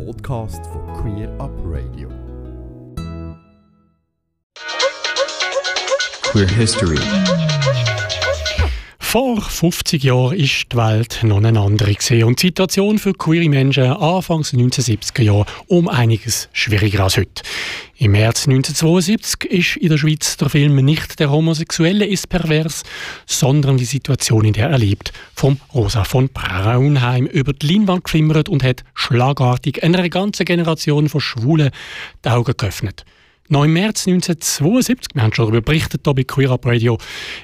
Podcast 0.00 0.64
for 0.72 1.02
Queer 1.02 1.28
Up 1.38 1.50
Radio. 1.56 2.08
Queer 6.32 6.46
History. 6.46 7.99
Vor 9.10 9.40
50 9.40 10.04
Jahren 10.04 10.38
war 10.38 10.38
die 10.38 10.76
Welt 10.76 11.24
noch 11.24 11.42
eine 11.42 11.58
andere 11.58 11.96
und 12.24 12.40
die 12.40 12.46
Situation 12.46 12.96
für 12.96 13.12
queere 13.12 13.48
Menschen 13.48 13.82
Anfangs 13.82 14.54
1970er 14.54 15.22
Jahre 15.22 15.46
um 15.66 15.88
einiges 15.88 16.48
schwieriger 16.52 17.02
als 17.02 17.16
heute. 17.16 17.42
Im 17.96 18.12
März 18.12 18.46
1972 18.46 19.50
ist 19.50 19.76
in 19.78 19.88
der 19.88 19.98
Schweiz 19.98 20.36
der 20.36 20.48
Film 20.48 20.76
nicht 20.76 21.18
der 21.18 21.28
Homosexuelle 21.28 22.06
ist 22.06 22.28
pervers, 22.28 22.84
sondern 23.26 23.78
die 23.78 23.84
Situation, 23.84 24.44
in 24.44 24.52
der 24.52 24.70
er 24.70 24.78
lebt, 24.78 25.12
vom 25.34 25.58
Rosa 25.74 26.04
von 26.04 26.28
Braunheim 26.28 27.26
über 27.26 27.52
die 27.52 27.66
Leinwand 27.66 28.04
geflimmert 28.04 28.48
und 28.48 28.62
hat 28.62 28.84
schlagartig 28.94 29.82
einer 29.82 30.08
ganzen 30.08 30.44
Generation 30.44 31.08
von 31.08 31.20
Schwulen 31.20 31.70
die 32.24 32.28
Augen 32.28 32.54
geöffnet. 32.56 33.04
Noch 33.52 33.64
im 33.64 33.72
März 33.72 34.06
1972, 34.06 35.08
wir 35.12 35.22
haben 35.22 35.34
schon 35.34 35.46
darüber 35.46 35.60
berichtet 35.60 36.02
hier 36.04 36.14
bei 36.14 36.22
Queer 36.22 36.52
Up 36.52 36.64
Radio, 36.66 36.98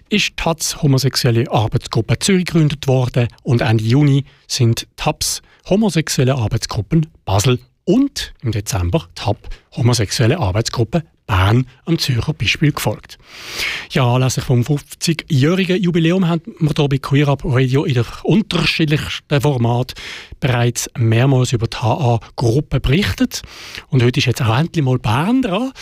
ist 0.09 0.29
die 0.29 0.37
TAPS 0.37 0.81
homosexuelle 0.81 1.51
Arbeitsgruppe 1.51 2.17
Zürich 2.21 2.45
gegründet 2.45 2.87
worden 2.87 3.27
und 3.43 3.61
Ende 3.61 3.83
Juni 3.83 4.25
sind 4.47 4.87
TAPS 4.95 5.43
homosexuelle 5.69 6.37
Arbeitsgruppen 6.37 7.09
Basel 7.25 7.59
und 7.83 8.35
im 8.43 8.53
Dezember 8.53 9.09
TAP 9.17 9.37
homosexuelle 9.75 10.39
Arbeitsgruppe 10.39 11.03
Bern 11.27 11.67
am 11.85 11.99
Zürcher 11.99 12.33
Beispiel 12.33 12.73
gefolgt. 12.73 13.19
Ja, 13.91 14.15
anlässlich 14.15 14.45
vom 14.45 14.63
50-jährigen 14.63 15.83
Jubiläum 15.83 16.29
haben 16.29 16.43
wir 16.61 16.73
hier 16.77 16.89
bei 16.89 16.99
Queer 16.99 17.29
Up 17.29 17.43
Radio 17.45 17.85
in 17.85 17.95
der 17.95 18.07
unterschiedlichsten 18.23 19.41
Format 19.41 19.95
bereits 20.41 20.89
mehrmals 20.97 21.53
über 21.53 21.67
die 21.67 21.77
HA-Gruppe 21.77 22.81
berichtet. 22.81 23.43
Und 23.89 24.03
heute 24.03 24.21
ist 24.21 24.27
jetzt 24.27 24.43
auch 24.43 24.57
endlich 24.57 24.85
mal 24.85 24.99
Bern 24.99 25.43
dran 25.43 25.73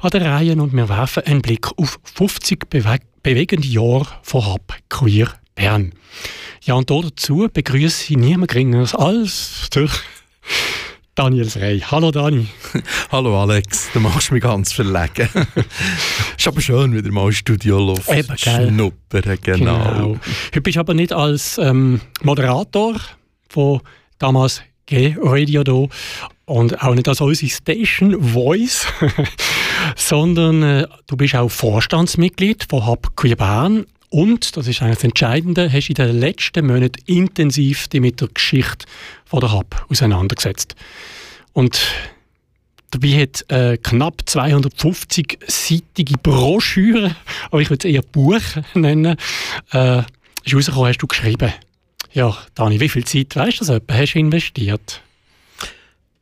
an 0.00 0.10
der 0.10 0.24
Reihe 0.24 0.52
und 0.54 0.72
wir 0.72 0.88
werfen 0.88 1.24
einen 1.24 1.42
Blick 1.42 1.68
auf 1.76 1.98
50 2.14 2.70
bewe 2.70 2.98
bewegende 3.22 3.66
Jahre 3.66 4.06
von 4.22 4.46
Hub 4.46 4.74
Queer 4.90 5.28
Bern. 5.54 5.92
Ja, 6.62 6.74
und 6.74 6.90
dazu 6.90 7.48
begrüße 7.52 8.12
ich 8.12 8.18
niemand 8.18 8.50
geringeres 8.50 8.94
als 8.94 9.68
durch 9.70 9.92
Daniel 11.14 11.48
Frey. 11.48 11.78
Hallo 11.78 12.10
Dani. 12.10 12.48
Hallo 13.12 13.40
Alex, 13.40 13.88
du 13.92 14.00
machst 14.00 14.32
mich 14.32 14.42
ganz 14.42 14.72
verlegen. 14.72 15.28
ist 16.36 16.48
aber 16.48 16.60
schön, 16.60 16.92
wieder 16.92 17.12
mal 17.12 17.30
Studioluft 17.30 18.10
Eben, 18.10 18.36
schnuppern, 18.36 19.38
genau. 19.40 19.84
Genau. 19.84 20.16
Heute 20.46 20.60
bist 20.60 20.74
du 20.74 20.80
aber 20.80 20.94
nicht 20.94 21.12
als 21.12 21.56
ähm, 21.58 22.00
Moderator 22.22 22.96
von 23.48 23.80
damals 24.18 24.62
G-Radio 24.86 25.62
da 25.62 25.86
und 26.46 26.82
auch 26.82 26.94
nicht 26.94 27.08
als 27.08 27.20
unsere 27.20 27.50
Station 27.50 28.20
Voice, 28.20 28.86
sondern 29.96 30.62
äh, 30.64 30.86
du 31.06 31.16
bist 31.16 31.36
auch 31.36 31.48
Vorstandsmitglied 31.48 32.66
von 32.68 32.86
Hub 32.88 33.14
Bern 33.36 33.86
und, 34.14 34.56
das 34.56 34.68
ist 34.68 34.80
eigentlich 34.80 34.98
das 34.98 35.04
Entscheidende, 35.04 35.72
hast 35.72 35.88
in 35.88 35.96
den 35.96 36.20
letzten 36.20 36.68
Monaten 36.68 37.02
intensiv 37.06 37.88
dich 37.88 38.00
mit 38.00 38.20
der 38.20 38.28
Geschichte 38.28 38.86
von 39.24 39.40
der 39.40 39.52
Hub 39.52 39.84
auseinandergesetzt. 39.88 40.76
Und 41.52 41.80
dabei 42.92 43.22
hat 43.22 43.50
äh, 43.50 43.76
knapp 43.76 44.22
250-seitige 44.24 46.16
Broschüre, 46.22 47.16
aber 47.46 47.60
ich 47.60 47.70
würde 47.70 47.88
es 47.88 47.92
eher 47.92 48.02
Buch 48.02 48.40
nennen, 48.74 49.16
äh, 49.72 50.02
ist 50.44 50.54
rausgekommen, 50.54 50.90
hast 50.90 50.98
du 50.98 51.08
geschrieben. 51.08 51.52
Ja, 52.12 52.36
Dani, 52.54 52.78
wie 52.78 52.88
viel 52.88 53.04
Zeit, 53.04 53.34
weißt 53.34 53.62
du 53.62 53.64
das 53.64 53.74
etwa, 53.74 53.94
hast 53.94 54.12
du 54.12 54.20
investiert? 54.20 55.00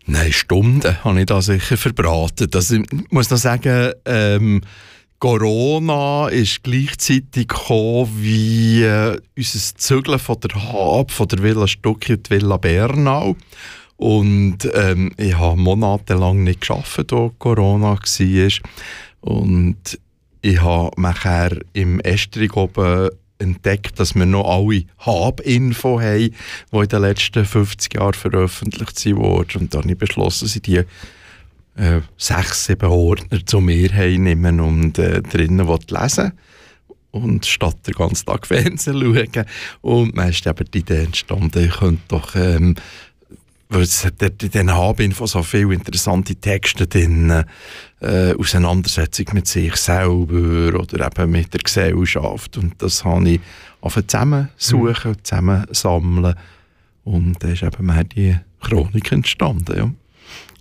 Nein, 0.06 0.32
Stunden 0.32 0.96
habe 1.04 1.20
ich 1.20 1.26
da 1.26 1.42
sicher 1.42 1.76
verbraten. 1.76 2.50
Das, 2.50 2.70
ich 2.70 2.88
muss 3.10 3.28
noch 3.28 3.36
sagen, 3.36 3.92
ähm, 4.06 4.62
Corona 5.22 6.26
ist 6.30 6.64
gleichzeitig 6.64 7.46
gekommen 7.46 8.10
wie 8.16 8.82
äh, 8.82 9.20
unser 9.36 9.76
Zügeln 9.76 10.18
von 10.18 10.40
der 10.40 10.72
Hab, 10.72 11.12
von 11.12 11.28
der 11.28 11.44
Villa 11.44 11.68
Stucki 11.68 12.14
und 12.14 12.28
Villa 12.28 12.56
Bernau. 12.56 13.36
Und 13.98 14.68
ähm, 14.74 15.12
ich 15.18 15.38
habe 15.38 15.60
monatelang 15.60 16.42
nicht 16.42 16.62
gearbeitet, 16.62 17.12
als 17.12 17.32
Corona 17.38 17.92
war. 17.92 18.50
Und 19.20 20.00
ich 20.40 20.60
habe 20.60 21.00
nachher 21.00 21.56
im 21.72 22.00
Estrich 22.00 22.56
oben 22.56 23.10
entdeckt, 23.38 24.00
dass 24.00 24.16
wir 24.16 24.26
noch 24.26 24.48
alle 24.48 24.86
Hab-Info 24.98 26.00
haben, 26.00 26.34
die 26.72 26.76
in 26.76 26.88
den 26.88 27.00
letzten 27.00 27.44
50 27.44 27.94
Jahren 27.94 28.14
veröffentlicht 28.14 29.06
wurden. 29.14 29.60
Und 29.60 29.72
dann 29.72 29.82
habe 29.82 29.92
ich 29.92 29.98
beschlossen, 29.98 30.48
sie 30.48 30.60
die 30.60 30.82
äh, 31.76 32.00
sechs, 32.16 32.66
sieben 32.66 32.90
Ordner 32.90 33.44
zu 33.44 33.60
mir 33.60 33.90
nehmen 34.18 34.60
und 34.60 34.98
äh, 34.98 35.22
drinnen 35.22 35.66
lesen 35.88 36.32
und 37.12 37.46
statt 37.46 37.86
den 37.86 37.94
ganzen 37.94 38.26
Tag 38.26 38.46
Fernsehen 38.48 39.00
schauen. 39.00 39.46
Und 39.80 40.18
dann 40.18 40.30
ist 40.30 40.46
eben 40.46 40.70
die 40.72 40.78
Idee 40.78 41.04
entstanden, 41.04 41.64
ich 41.64 41.76
könnte 41.76 42.02
doch, 42.08 42.34
ähm, 42.34 42.74
weil 43.68 43.82
es 43.82 44.04
hat 44.04 44.20
in 44.20 44.36
diesen 44.36 44.74
Habinfo 44.74 45.26
so 45.26 45.42
viele 45.42 45.72
interessante 45.72 46.34
Texte 46.34 46.86
drin, 46.86 47.44
äh, 48.00 48.34
Auseinandersetzung 48.34 49.26
mit 49.32 49.46
sich 49.46 49.76
selber 49.76 50.78
oder 50.78 51.06
eben 51.06 51.30
mit 51.30 51.54
der 51.54 51.60
Gesellschaft. 51.60 52.58
Und 52.58 52.74
das 52.82 53.04
habe 53.04 53.30
ich 53.30 53.40
zusammen 54.06 54.48
suchen, 54.56 55.12
mhm. 55.12 55.24
zusammen 55.24 55.66
sammeln. 55.70 56.34
Und 57.04 57.42
da 57.42 57.48
ist 57.48 57.62
eben 57.62 57.86
mehr 57.86 58.04
die 58.04 58.38
Chronik 58.60 59.10
entstanden. 59.12 59.76
Ja. 59.76 59.90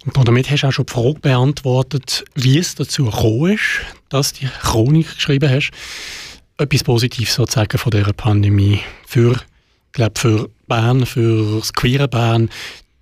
Und 0.06 0.28
damit 0.28 0.50
hast 0.50 0.64
du 0.64 0.68
auch 0.68 0.72
schon 0.72 0.86
die 0.86 0.94
Frage 0.94 1.20
beantwortet, 1.20 2.26
wie 2.36 2.58
es 2.58 2.76
dazu 2.76 3.06
gekommen 3.06 3.54
ist, 3.54 3.82
dass 4.10 4.34
du 4.34 4.42
die 4.42 4.48
Chronik 4.48 5.16
geschrieben 5.16 5.50
hast. 5.50 5.72
Etwas 6.58 6.84
Positives 6.84 7.36
sozusagen 7.36 7.78
von 7.78 7.92
dieser 7.92 8.14
Pandemie 8.14 8.80
für, 9.06 9.40
glaube 9.92 10.20
für 10.20 10.50
Bern, 10.68 11.06
für 11.06 11.60
das 11.60 11.74
queere 11.74 12.08
Bern, 12.08 12.50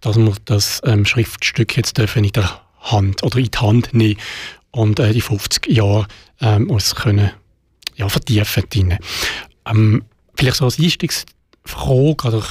dass 0.01 0.17
wir 0.17 0.33
das 0.45 0.81
ähm, 0.85 1.05
Schriftstück 1.05 1.75
jetzt 1.77 1.97
dürfen 1.97 2.23
in 2.23 2.31
der 2.31 2.61
Hand 2.79 3.23
oder 3.23 3.37
in 3.37 3.51
die 3.51 3.57
Hand 3.57 3.93
nehmen 3.93 4.19
und 4.71 4.99
äh, 4.99 5.13
die 5.13 5.21
50 5.21 5.67
Jahre 5.67 6.07
ähm, 6.41 6.69
uns 6.69 6.95
können 6.95 7.31
ja, 7.95 8.07
vertiefen 8.07 8.69
können. 8.69 8.99
Ähm, 9.65 10.03
vielleicht 10.35 10.57
so 10.57 10.65
als 10.65 10.79
Einstiegsfrage 10.79 12.27
oder 12.27 12.43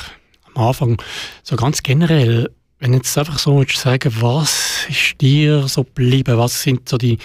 am 0.54 0.62
Anfang 0.68 1.02
so 1.42 1.56
ganz 1.56 1.82
generell, 1.82 2.50
wenn 2.80 2.92
jetzt 2.92 3.16
einfach 3.18 3.38
so 3.38 3.56
würdest 3.56 3.80
sagen, 3.80 4.12
was 4.20 4.86
ist 4.88 5.20
dir 5.20 5.66
so 5.66 5.84
geblieben? 5.84 6.38
Was 6.38 6.62
sind 6.62 6.88
so 6.88 6.96
die 6.96 7.18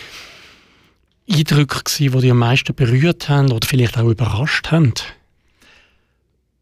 Eindrücke 1.30 1.84
gewesen, 1.84 2.12
die 2.12 2.22
dich 2.22 2.31
am 2.31 2.40
meisten 2.40 2.75
berührt 2.75 3.30
haben 3.30 3.52
oder 3.52 3.68
vielleicht 3.68 3.97
auch 3.97 4.09
überrascht 4.09 4.72
haben? 4.72 4.94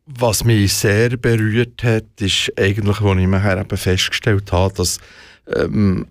Was 0.06 0.44
mich 0.44 0.74
sehr 0.74 1.16
berührt 1.16 1.84
hat, 1.84 2.04
ist 2.20 2.52
eigentlich, 2.58 3.00
als 3.00 3.20
ich 3.20 3.28
nachher 3.28 3.62
eben 3.62 3.78
festgestellt 3.78 4.52
habe, 4.52 4.74
dass, 4.74 5.00
ähm, 5.56 6.08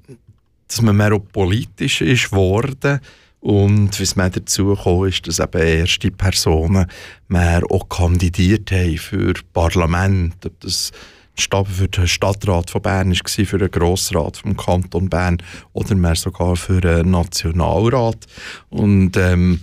dass 0.67 0.81
man 0.81 0.97
mehr 0.97 1.19
politisch 1.19 2.01
ist 2.01 2.33
worden 2.33 3.01
und 3.41 3.99
wie 3.99 4.03
es 4.03 4.17
mir 4.17 4.31
dazu 4.31 4.67
gekommen 4.67 5.09
ist, 5.09 5.27
dass 5.27 5.39
eben 5.39 5.61
erste 5.61 6.11
Personen 6.11 6.87
mehr 7.29 7.63
auch 7.71 7.89
kandidiert 7.89 8.71
haben 8.71 8.97
für 8.97 9.35
Parlament, 9.53 10.47
ob 10.47 10.61
das 10.61 10.93
für 11.37 11.89
den 11.89 12.07
Stadtrat 12.07 12.71
von 12.71 12.83
Bern 12.83 13.11
war, 13.13 13.47
für 13.47 13.59
den 13.59 13.71
Grossrat 13.71 14.39
vom 14.39 14.57
Kanton 14.57 15.09
Bern 15.09 15.39
oder 15.73 15.95
mehr 15.95 16.15
sogar 16.15 16.57
für 16.57 16.81
den 16.81 17.11
Nationalrat. 17.11 18.27
Und 18.69 19.17
ähm, 19.17 19.61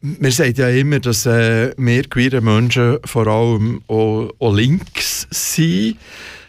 wir 0.00 0.32
sagen 0.32 0.54
ja 0.56 0.68
immer, 0.70 0.98
dass 0.98 1.26
äh, 1.26 1.74
wir 1.76 2.04
queere 2.04 2.40
Menschen 2.40 2.98
vor 3.04 3.26
allem 3.26 3.82
auch, 3.86 4.30
auch 4.38 4.54
links 4.54 5.26
sind. 5.30 5.98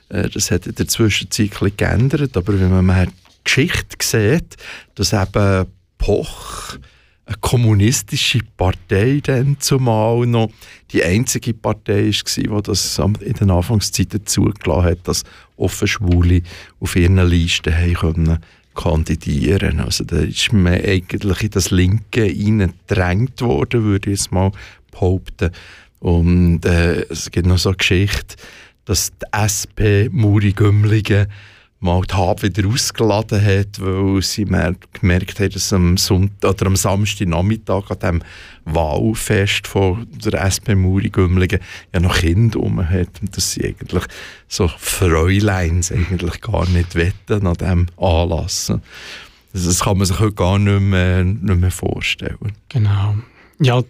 Äh, 0.09 0.30
das 0.30 0.51
hat 0.51 0.68
in 0.68 0.75
der 0.75 0.88
Zwischenzeit 0.88 1.51
geändert, 1.77 2.36
aber 2.38 2.60
wenn 2.60 2.71
man 2.71 2.86
mal 2.86 3.07
die 3.07 3.13
Geschichte 3.44 3.98
sieht, 4.01 4.57
dass 4.95 5.13
eben 5.13 5.68
Poch 5.98 6.77
eine 7.25 7.38
kommunistische 7.39 8.39
Partei 8.57 9.21
dann 9.23 9.57
zumal 9.59 10.25
noch 10.25 10.51
die 10.91 11.03
einzige 11.03 11.53
Partei 11.53 12.09
war, 12.12 12.62
die 12.62 12.68
das 12.68 13.00
in 13.19 13.33
den 13.33 13.51
Anfangszeiten 13.51 14.25
zugelassen 14.25 14.83
hat, 14.83 15.07
dass 15.07 15.23
offen 15.56 15.88
Schwule 15.88 16.41
auf 16.79 16.95
ihren 16.95 17.18
Listen 17.27 17.73
haben 17.73 17.94
können 17.94 18.39
kandidieren. 18.73 19.79
Also 19.79 20.03
da 20.03 20.18
ist 20.18 20.53
man 20.53 20.73
eigentlich 20.73 21.44
in 21.44 21.50
das 21.50 21.71
Linke 21.71 22.23
hineingedrängt 22.23 23.41
worden, 23.41 23.83
würde 23.83 24.12
ich 24.12 24.19
jetzt 24.19 24.31
mal 24.31 24.51
behaupten. 24.91 25.51
Und 26.00 26.65
äh, 26.65 27.03
es 27.09 27.29
gibt 27.31 27.47
noch 27.47 27.59
so 27.59 27.69
eine 27.69 27.77
Geschichte, 27.77 28.35
dass 28.85 29.12
die 29.12 29.25
SP 29.38 30.09
Muri 30.12 30.53
Gümligen 30.53 31.27
mal 31.81 32.01
die 32.04 32.13
Habe 32.13 32.44
wieder 32.44 32.68
ausgeladen 32.68 33.44
hat, 33.44 33.80
weil 33.80 34.22
sie 34.22 34.45
gemerkt 34.45 35.39
hat, 35.39 35.56
dass 35.56 35.74
am, 35.74 35.98
Sonntag, 35.98 36.51
oder 36.51 36.68
am 36.68 36.75
Samstagnachmittag 36.75 37.89
an 37.89 38.00
dem 38.00 38.24
Wahlfest 38.66 39.66
von 39.66 40.07
der 40.12 40.45
SP 40.45 40.78
Muri-Gümligen 40.78 41.60
ja 41.92 42.00
noch 42.00 42.19
Kinder 42.19 42.60
rum 42.60 42.88
hat 42.88 43.22
und 43.22 43.36
dass 43.36 43.51
sie 43.51 43.66
eigentlich 43.66 44.04
so 44.48 44.68
Fräuleins 44.68 45.92
eigentlich 45.92 46.39
gar 46.42 46.69
nicht 46.69 46.94
wetten 46.94 47.48
an 47.48 47.56
diesem 47.56 47.88
Anlass. 47.98 48.72
Das 49.54 49.80
kann 49.80 49.98
man 49.98 50.06
sich 50.06 50.19
heute 50.19 50.34
gar 50.34 50.60
nicht 50.60 50.81
mehr, 50.81 51.24
nicht 51.24 51.60
mehr 51.60 51.72
vorstellen. 51.72 52.54
Genau. 52.69 53.16
Ja, 53.60 53.81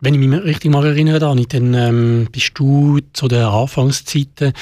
wenn 0.00 0.14
ich 0.14 0.20
mich 0.20 0.42
richtig 0.44 0.70
mal 0.70 0.86
erinnere, 0.86 1.18
Dani, 1.18 1.46
dann 1.46 1.74
ähm, 1.74 2.28
bist 2.30 2.52
du 2.54 3.00
zu 3.12 3.26
den 3.26 3.42
Anfangszeiten 3.42 4.52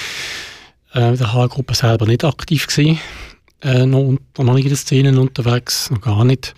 äh, 0.93 1.17
der 1.17 1.33
H-Gruppe 1.33 1.75
selber 1.75 2.07
nicht 2.07 2.25
aktiv 2.25 2.67
gewesen, 2.67 2.99
äh, 3.63 3.87
noch, 3.87 4.17
noch 4.39 4.55
nicht 4.55 4.65
in 4.65 4.71
den 4.71 4.77
Szenen 4.77 5.19
unterwegs, 5.19 5.91
noch 5.91 6.01
gar 6.01 6.25
nicht. 6.25 6.55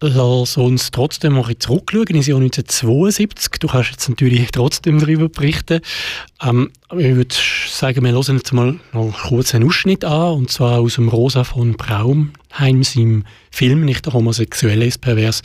Lass 0.00 0.58
uns 0.58 0.90
trotzdem 0.90 1.32
mal 1.32 1.56
zurückschauen 1.58 2.06
ins 2.08 2.26
Jahr 2.26 2.38
1972. 2.38 3.52
Du 3.60 3.68
kannst 3.68 3.92
jetzt 3.92 4.08
natürlich 4.10 4.50
trotzdem 4.50 4.98
darüber 4.98 5.30
berichten. 5.30 5.80
Ähm, 6.42 6.70
ich 6.90 7.14
würde 7.14 7.34
sagen, 7.68 8.04
wir 8.04 8.12
hören 8.12 8.36
jetzt 8.36 8.52
mal 8.52 8.78
noch 8.92 9.18
kurz 9.28 9.54
einen 9.54 9.66
Ausschnitt 9.66 10.04
an, 10.04 10.34
und 10.34 10.50
zwar 10.50 10.80
aus 10.80 10.96
dem 10.96 11.08
Rosa 11.08 11.44
von 11.44 11.72
Braunheim, 11.72 12.82
seinem 12.82 13.24
Film, 13.50 13.86
nicht 13.86 14.04
der 14.04 14.12
Homosexuelle 14.12 14.84
ist 14.84 15.00
pervers, 15.00 15.40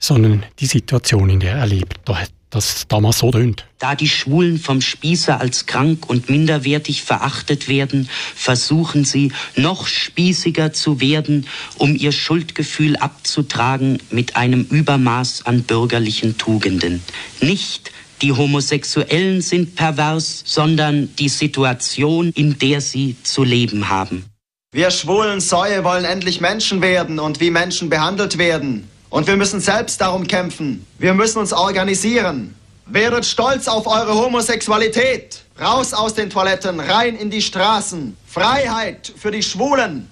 sondern 0.00 0.44
die 0.58 0.66
Situation, 0.66 1.30
in 1.30 1.38
der 1.38 1.54
er 1.54 1.66
lebt. 1.66 2.00
Da 2.04 2.16
hat 2.22 2.32
das 2.52 2.86
damals 2.86 3.18
so 3.18 3.30
tönt. 3.30 3.66
Da 3.78 3.96
die 3.96 4.08
Schwulen 4.08 4.58
vom 4.58 4.80
Spießer 4.80 5.40
als 5.40 5.66
krank 5.66 6.08
und 6.08 6.30
minderwertig 6.30 7.02
verachtet 7.02 7.66
werden, 7.66 8.08
versuchen 8.36 9.04
sie, 9.04 9.32
noch 9.56 9.86
spießiger 9.86 10.72
zu 10.72 11.00
werden, 11.00 11.46
um 11.78 11.96
ihr 11.96 12.12
Schuldgefühl 12.12 12.96
abzutragen 12.96 13.98
mit 14.10 14.36
einem 14.36 14.62
Übermaß 14.64 15.46
an 15.46 15.62
bürgerlichen 15.62 16.38
Tugenden. 16.38 17.02
Nicht 17.40 17.90
die 18.20 18.32
Homosexuellen 18.32 19.40
sind 19.40 19.74
pervers, 19.74 20.42
sondern 20.44 21.14
die 21.16 21.28
Situation, 21.28 22.30
in 22.34 22.58
der 22.58 22.80
sie 22.80 23.16
zu 23.24 23.42
leben 23.42 23.88
haben. 23.88 24.26
Wir 24.74 24.90
schwulen 24.90 25.40
Säue 25.40 25.84
wollen 25.84 26.04
endlich 26.04 26.40
Menschen 26.40 26.82
werden 26.82 27.18
und 27.18 27.40
wie 27.40 27.50
Menschen 27.50 27.90
behandelt 27.90 28.38
werden. 28.38 28.88
Und 29.12 29.26
wir 29.26 29.36
müssen 29.36 29.60
selbst 29.60 30.00
darum 30.00 30.26
kämpfen. 30.26 30.86
Wir 30.98 31.12
müssen 31.12 31.38
uns 31.38 31.52
organisieren. 31.52 32.54
Werdet 32.86 33.26
stolz 33.26 33.68
auf 33.68 33.86
eure 33.86 34.14
Homosexualität. 34.14 35.44
Raus 35.60 35.92
aus 35.92 36.14
den 36.14 36.30
Toiletten, 36.30 36.80
rein 36.80 37.16
in 37.16 37.28
die 37.28 37.42
Straßen. 37.42 38.16
Freiheit 38.26 39.12
für 39.14 39.30
die 39.30 39.42
Schwulen. 39.42 40.08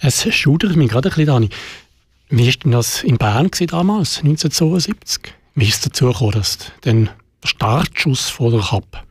Es 0.00 0.26
schudert 0.34 0.74
mich 0.74 0.90
gerade 0.90 1.10
ein 1.10 1.10
bisschen, 1.10 1.26
Dani. 1.26 1.48
Wie 2.28 2.48
war 2.48 2.54
denn 2.54 2.72
das 2.72 3.04
in 3.04 3.18
Bern 3.18 3.50
damals, 3.68 4.18
1972? 4.18 5.32
Wie 5.54 5.68
ist 5.68 5.74
es 5.74 5.80
dazu 5.82 6.06
gekommen, 6.06 6.32
dass 6.32 6.58
der 6.84 7.06
Startschuss 7.44 8.28
vor 8.28 8.50
der 8.50 8.62
Kappe 8.62 9.05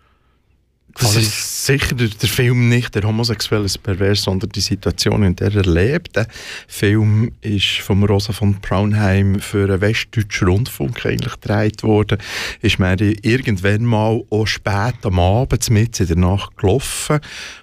das 0.97 1.15
ist 1.17 1.65
sicher 1.65 1.93
der, 1.93 2.07
der, 2.07 2.29
Film 2.29 2.69
nicht 2.69 2.95
der 2.95 3.03
homosexuelle 3.03 3.67
Pervers, 3.83 4.23
sondern 4.23 4.49
die 4.49 4.61
Situation, 4.61 5.23
in 5.23 5.35
der 5.35 5.53
er 5.53 5.63
lebt. 5.63 6.15
Der 6.15 6.27
Film 6.67 7.31
ist 7.41 7.79
von 7.81 8.03
Rosa 8.03 8.31
von 8.31 8.55
Braunheim 8.61 9.39
für 9.39 9.65
einen 9.65 9.81
westdeutschen 9.81 10.47
Rundfunk 10.47 11.05
eigentlich 11.05 11.39
gedreht 11.39 11.83
worden. 11.83 12.17
Ist 12.61 12.79
mir 12.79 12.95
irgendwann 12.97 13.83
mal 13.83 14.23
auch 14.29 14.45
spät 14.45 14.95
am 15.03 15.19
Abend 15.19 15.69
mit 15.69 15.99
in 15.99 16.07
der 16.07 16.17
Nacht 16.17 16.55
gelaufen 16.57 17.19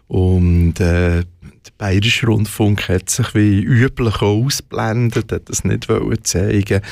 und 0.09 0.79
äh, 0.81 1.23
der 1.23 1.73
Bayerische 1.79 2.27
Rundfunk 2.27 2.89
hat 2.89 3.09
sich 3.09 3.35
wie 3.35 3.61
üblich 3.61 4.21
ausblendet, 4.21 5.33
hat 5.33 5.49
das 5.49 5.65
nicht 5.65 5.89
zeigen 6.25 6.83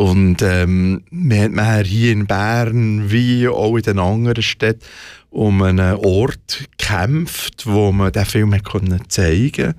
und 0.00 0.40
ähm, 0.40 1.02
wir 1.10 1.42
haben 1.42 1.84
hier 1.84 2.12
in 2.12 2.26
Bern 2.26 3.10
wie 3.10 3.46
auch 3.48 3.76
in 3.76 3.82
den 3.82 3.98
anderen 3.98 4.42
Städten 4.42 4.80
um 5.28 5.60
einen 5.60 5.96
Ort 5.96 6.66
gekämpft, 6.78 7.66
wo 7.66 7.92
man 7.92 8.10
den 8.10 8.24
Film 8.24 8.56
zeigen 8.62 8.62
konnte. 8.62 9.74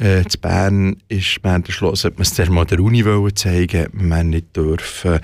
Äh, 0.00 0.22
in 0.22 0.40
Bern 0.40 0.96
ist 1.08 1.40
man 1.42 1.62
beschlossen, 1.62 2.10
hat 2.10 2.18
man 2.18 2.26
es 2.26 2.48
mal 2.48 2.64
der 2.64 2.80
Uni 2.80 3.04
zeigen 3.34 3.82
wollte, 3.82 3.90
man 3.92 4.30
nicht 4.30 4.56
dürfen, 4.56 5.20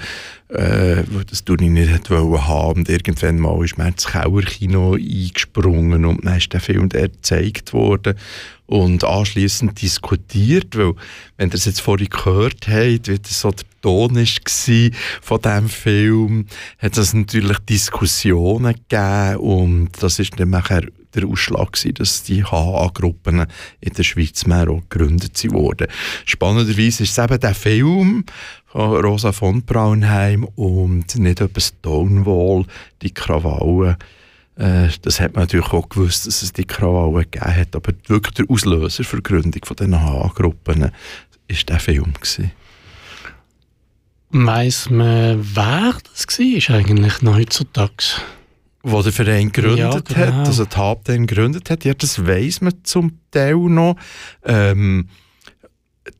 äh, 0.48 1.02
das 1.30 1.44
Uni 1.48 1.70
nicht 1.70 2.10
wollen 2.10 2.46
haben. 2.46 2.80
Und 2.80 2.88
irgendwann 2.90 3.38
mal 3.38 3.64
ist 3.64 3.78
man 3.78 3.88
ins 3.88 4.06
Kauerkino 4.06 4.94
eingesprungen 4.94 6.04
und 6.04 6.26
dann 6.26 6.36
ist 6.36 6.52
der 6.52 6.60
Film 6.60 6.90
dort 6.90 7.14
gezeigt 7.14 7.72
worden 7.72 8.16
und 8.66 9.04
anschließend 9.04 9.80
diskutiert, 9.80 10.76
weil, 10.76 10.92
wenn 11.38 11.48
ihr 11.48 11.54
es 11.54 11.64
jetzt 11.64 11.80
vorhin 11.80 12.10
gehört 12.10 12.68
habt, 12.68 13.08
wie 13.08 13.18
das 13.18 13.40
so 13.40 13.52
der 13.52 13.64
Ton 13.80 14.16
war 14.16 14.90
von 15.22 15.40
diesem 15.40 15.68
Film, 15.68 16.46
hat 16.78 16.98
es 16.98 17.14
natürlich 17.14 17.58
Diskussionen 17.60 18.74
gegeben 18.74 19.36
und 19.36 19.90
das 20.00 20.18
ist 20.18 20.38
dann 20.38 20.50
nachher 20.50 20.82
der 21.14 21.26
Ausschlag 21.26 21.72
gewesen, 21.72 21.94
dass 21.94 22.22
die 22.22 22.44
HA-Gruppen 22.44 23.46
in 23.80 23.92
der 23.92 24.02
Schweiz 24.02 24.46
mehr 24.46 24.68
auch 24.68 24.82
gegründet 24.88 25.40
wurden. 25.52 25.88
Spannenderweise 26.24 27.02
ist 27.02 27.18
es 27.18 27.18
eben 27.18 27.40
der 27.40 27.54
Film 27.54 28.24
von 28.66 29.04
Rosa 29.04 29.32
von 29.32 29.62
Braunheim 29.62 30.44
und 30.56 31.16
nicht 31.16 31.40
etwa 31.40 31.60
Stonewall, 31.60 32.64
die 33.02 33.12
Krawallen, 33.12 33.96
äh, 34.56 34.88
das 35.02 35.20
hat 35.20 35.34
man 35.34 35.44
natürlich 35.44 35.72
auch 35.72 35.88
gewusst, 35.88 36.26
dass 36.26 36.42
es 36.42 36.52
die 36.52 36.64
Krawallen 36.64 37.26
gegeben 37.30 37.56
hat, 37.56 37.76
aber 37.76 37.92
wirklich 38.06 38.34
der 38.34 38.46
Auslöser 38.48 39.04
für 39.04 39.16
die 39.16 39.22
Gründung 39.22 39.62
von 39.64 39.76
HA-Gruppen 39.94 40.80
war 40.82 40.90
der 41.68 41.80
Film. 41.80 42.14
Gewesen. 42.14 42.52
Weiss 44.30 44.90
man, 44.90 45.46
wer 45.54 45.96
das 46.10 46.26
war 46.38 46.76
eigentlich 46.76 47.22
noch 47.22 47.36
heutzutage? 47.36 48.20
Wo 48.88 49.02
der 49.02 49.12
Verein 49.12 49.50
gegründet 49.50 50.10
ja, 50.10 50.24
genau. 50.26 50.38
hat, 50.38 50.46
also 50.46 50.64
die 50.64 50.76
HAB 50.76 51.04
den 51.04 51.26
gegründet 51.26 51.70
hat, 51.70 51.84
ja, 51.84 51.92
das 51.92 52.24
weiss 52.24 52.60
man 52.60 52.72
zum 52.84 53.18
Teil 53.32 53.56
noch. 53.56 53.96
Ähm, 54.44 55.08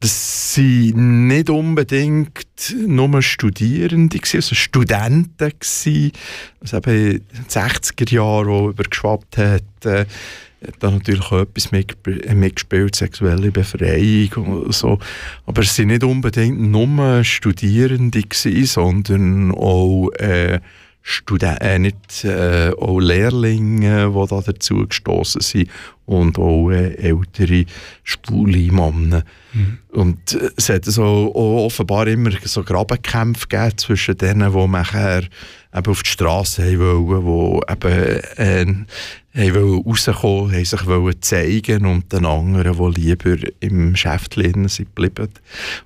das 0.01 0.55
sind 0.55 1.29
nicht 1.29 1.49
unbedingt 1.49 2.75
nur 2.77 3.23
Studierende, 3.23 4.19
also 4.19 4.55
Studenten, 4.57 5.53
gewesen, 5.61 6.13
also 6.61 6.79
eben 6.79 6.91
in 6.91 7.25
den 7.37 7.45
60er 7.49 8.13
Jahren 8.13 8.49
auch 8.49 8.69
übergeschwappt 8.71 9.39
hat. 9.39 9.63
Äh, 9.85 10.07
hat 10.67 10.75
da 10.81 10.91
natürlich 10.91 11.31
auch 11.31 11.43
etwas 11.43 11.71
mitgespielt, 11.71 12.97
sexuelle 12.97 13.53
Befreiung 13.53 14.63
und 14.63 14.75
so. 14.75 14.99
Aber 15.45 15.63
es 15.63 15.77
sind 15.77 15.89
nicht 15.89 16.03
unbedingt 16.03 16.61
nur 16.61 17.23
Studierende 17.23 18.23
gewesen, 18.23 18.65
sondern 18.65 19.53
auch 19.53 20.11
äh, 20.19 20.61
Studen 21.09 21.57
äh, 21.59 21.79
nicht, 21.79 22.25
äh, 22.25 22.73
auch 22.77 22.99
Lehrlinge, 22.99 24.11
die 24.13 24.29
da 24.29 24.41
dazu 24.41 24.89
gestoßen 24.89 25.41
sind 25.41 25.71
und 26.05 26.37
auch 26.37 26.71
äh, 26.71 26.95
ältere 26.95 27.65
schwule 28.03 28.73
Männer. 28.73 29.23
Mhm. 29.53 29.79
Und 29.93 30.35
äh, 30.35 30.51
es 30.57 30.69
hat 30.69 30.85
so 30.85 31.05
auch 31.33 31.67
offenbar 31.67 32.09
immer 32.09 32.33
so 32.43 32.65
Grabenkämpfe 32.65 33.47
gegeben 33.47 33.79
zwischen 33.79 34.19
denen, 34.19 34.53
die 34.53 34.67
nachher 34.67 35.23
eben 35.73 35.87
auf 35.87 36.03
die 36.03 36.11
Straße 36.11 36.77
wollen, 36.77 37.63
die 37.71 37.73
eben 37.73 38.87
äh, 39.33 39.55
wollen 39.55 39.85
rauskommen, 39.87 40.53
haben 40.53 40.65
sich 40.65 40.87
wollen 40.87 41.23
zeigen 41.23 41.87
und 41.87 42.13
den 42.13 42.27
anderen, 42.27 42.95
die 42.95 43.01
lieber 43.01 43.37
im 43.61 43.93
Geschäft 43.93 44.35
sind 44.35 44.77
geblieben, 44.77 45.29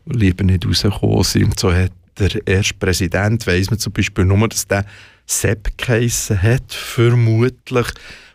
die 0.07 0.17
lieber 0.17 0.45
nicht 0.45 0.67
rausgekommen 0.67 1.25
sind. 1.25 1.45
Und 1.45 1.61
so 1.61 1.75
hat 1.75 1.93
der 2.19 2.47
erste 2.47 2.75
Präsident, 2.75 3.47
weiss 3.47 3.71
man 3.71 3.79
zum 3.79 3.93
Beispiel 3.93 4.25
nur, 4.25 4.49
dass 4.49 4.67
der 4.67 4.85
Sepp 5.27 5.77
geheissen 5.79 6.43
hat, 6.43 6.73
vermutlich, 6.73 7.87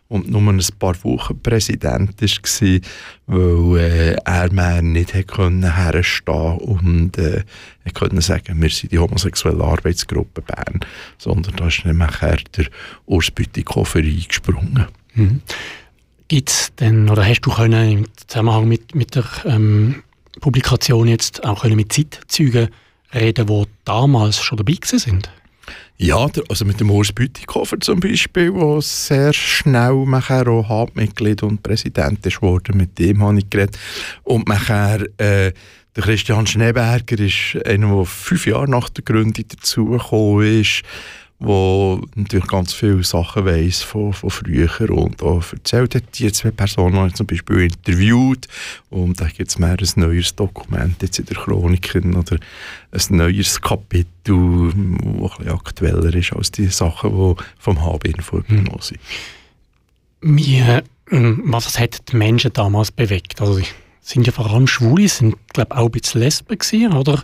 und 0.07 0.29
nur 0.29 0.41
ein 0.41 0.61
paar 0.77 0.95
Wochen 1.03 1.41
Präsident 1.41 2.21
war, 2.21 2.79
weil 3.25 3.77
äh, 3.79 4.15
er 4.23 4.53
mir 4.53 4.81
nicht 4.81 5.27
können 5.27 5.75
herstehen 5.75 6.57
und 6.59 7.17
äh, 7.17 7.43
konnte 7.93 8.21
sagen, 8.21 8.61
wir 8.61 8.69
sind 8.69 8.91
die 8.91 8.99
homosexuelle 8.99 9.63
Arbeitsgruppe 9.63 10.41
Bern, 10.41 10.81
sondern 11.17 11.55
da 11.55 11.67
ist 11.67 11.85
nachher 11.85 12.37
der 12.55 12.67
Urs 13.07 13.31
Bütikofer 13.31 13.99
eingesprungen. 13.99 14.85
Mhm. 15.15 15.41
Gibt 16.27 16.49
es 16.49 16.71
denn, 16.79 17.09
oder 17.09 17.25
hast 17.25 17.41
du 17.41 17.51
können 17.51 17.89
im 17.89 18.05
Zusammenhang 18.27 18.67
mit, 18.67 18.93
mit 18.95 19.15
der 19.15 19.25
ähm, 19.45 20.03
Publikation 20.39 21.07
jetzt 21.07 21.43
auch 21.43 21.61
können 21.61 21.77
mit 21.77 21.93
Zeitzeugen 21.93 22.69
reden, 23.15 23.47
die 23.47 23.63
damals 23.85 24.41
schon 24.41 24.57
dabei 24.57 24.77
sind? 24.83 25.29
Ja, 25.97 26.27
also 26.49 26.65
mit 26.65 26.79
dem 26.79 26.91
Urs 26.91 27.13
Bütikofer 27.13 27.79
zum 27.79 28.01
Beispiel, 28.01 28.51
der 28.51 28.81
sehr 28.81 29.31
schnell 29.31 30.05
nachher 30.05 30.47
auch 30.47 30.67
Hauptmitglied 30.67 31.41
und 31.41 31.63
Präsident 31.63 32.25
ist 32.25 32.41
worden, 32.41 32.77
mit 32.77 32.99
dem 32.99 33.23
habe 33.23 33.39
ich 33.39 33.49
geredet. 33.49 33.79
Und 34.23 34.47
nachher, 34.49 35.01
äh, 35.17 35.53
der 35.95 36.03
Christian 36.03 36.45
Schneeberger 36.45 37.17
ist 37.19 37.65
einer, 37.65 37.95
der 37.95 38.05
fünf 38.05 38.45
Jahre 38.45 38.69
nach 38.69 38.89
der 38.89 39.05
Gründung 39.05 39.47
dazugekommen 39.47 40.61
ist 40.61 40.83
wo 41.39 42.01
natürlich 42.15 42.47
ganz 42.47 42.73
viele 42.73 43.03
Sachen 43.03 43.45
weiss 43.45 43.81
von, 43.81 44.13
von 44.13 44.29
früher 44.29 44.89
und 44.89 45.21
auch 45.21 45.43
erzählt 45.51 45.95
hat. 45.95 46.03
Die 46.17 46.31
zwei 46.31 46.51
Personen 46.51 46.95
habe 46.95 47.09
ich 47.09 47.15
zum 47.15 47.27
Beispiel 47.27 47.63
interviewt 47.63 48.47
und 48.89 49.19
da 49.19 49.25
gibt 49.27 49.49
es 49.49 49.59
mehr 49.59 49.77
ein 49.77 49.89
neues 49.95 50.35
Dokument 50.35 51.01
jetzt 51.01 51.19
in 51.19 51.25
der 51.25 51.35
Chroniken 51.35 52.15
oder 52.15 52.37
ein 52.91 53.17
neues 53.17 53.59
Kapitel, 53.61 54.13
das 54.25 54.73
ein 54.73 54.97
bisschen 54.97 55.49
aktueller 55.49 56.15
ist 56.15 56.33
als 56.33 56.51
die 56.51 56.67
Sachen, 56.67 57.11
die 57.11 57.43
vom 57.59 57.83
HB-Info 57.83 58.37
übernommen 58.39 58.81
sind. 58.81 58.99
Wie, 60.21 60.63
ähm, 61.11 61.43
was 61.45 61.77
hat 61.77 62.11
die 62.11 62.15
Menschen 62.15 62.53
damals 62.53 62.91
bewegt? 62.91 63.41
Also, 63.41 63.61
sind 64.01 64.25
ja 64.25 64.31
vor 64.31 64.49
allem 64.49 64.67
Schwule, 64.67 65.09
sind 65.09 65.35
glaube 65.53 65.75
auch 65.75 65.85
ein 65.85 65.91
bisschen 65.91 66.21
Lesben 66.21 66.57
gewesen, 66.57 66.93
oder? 66.93 67.23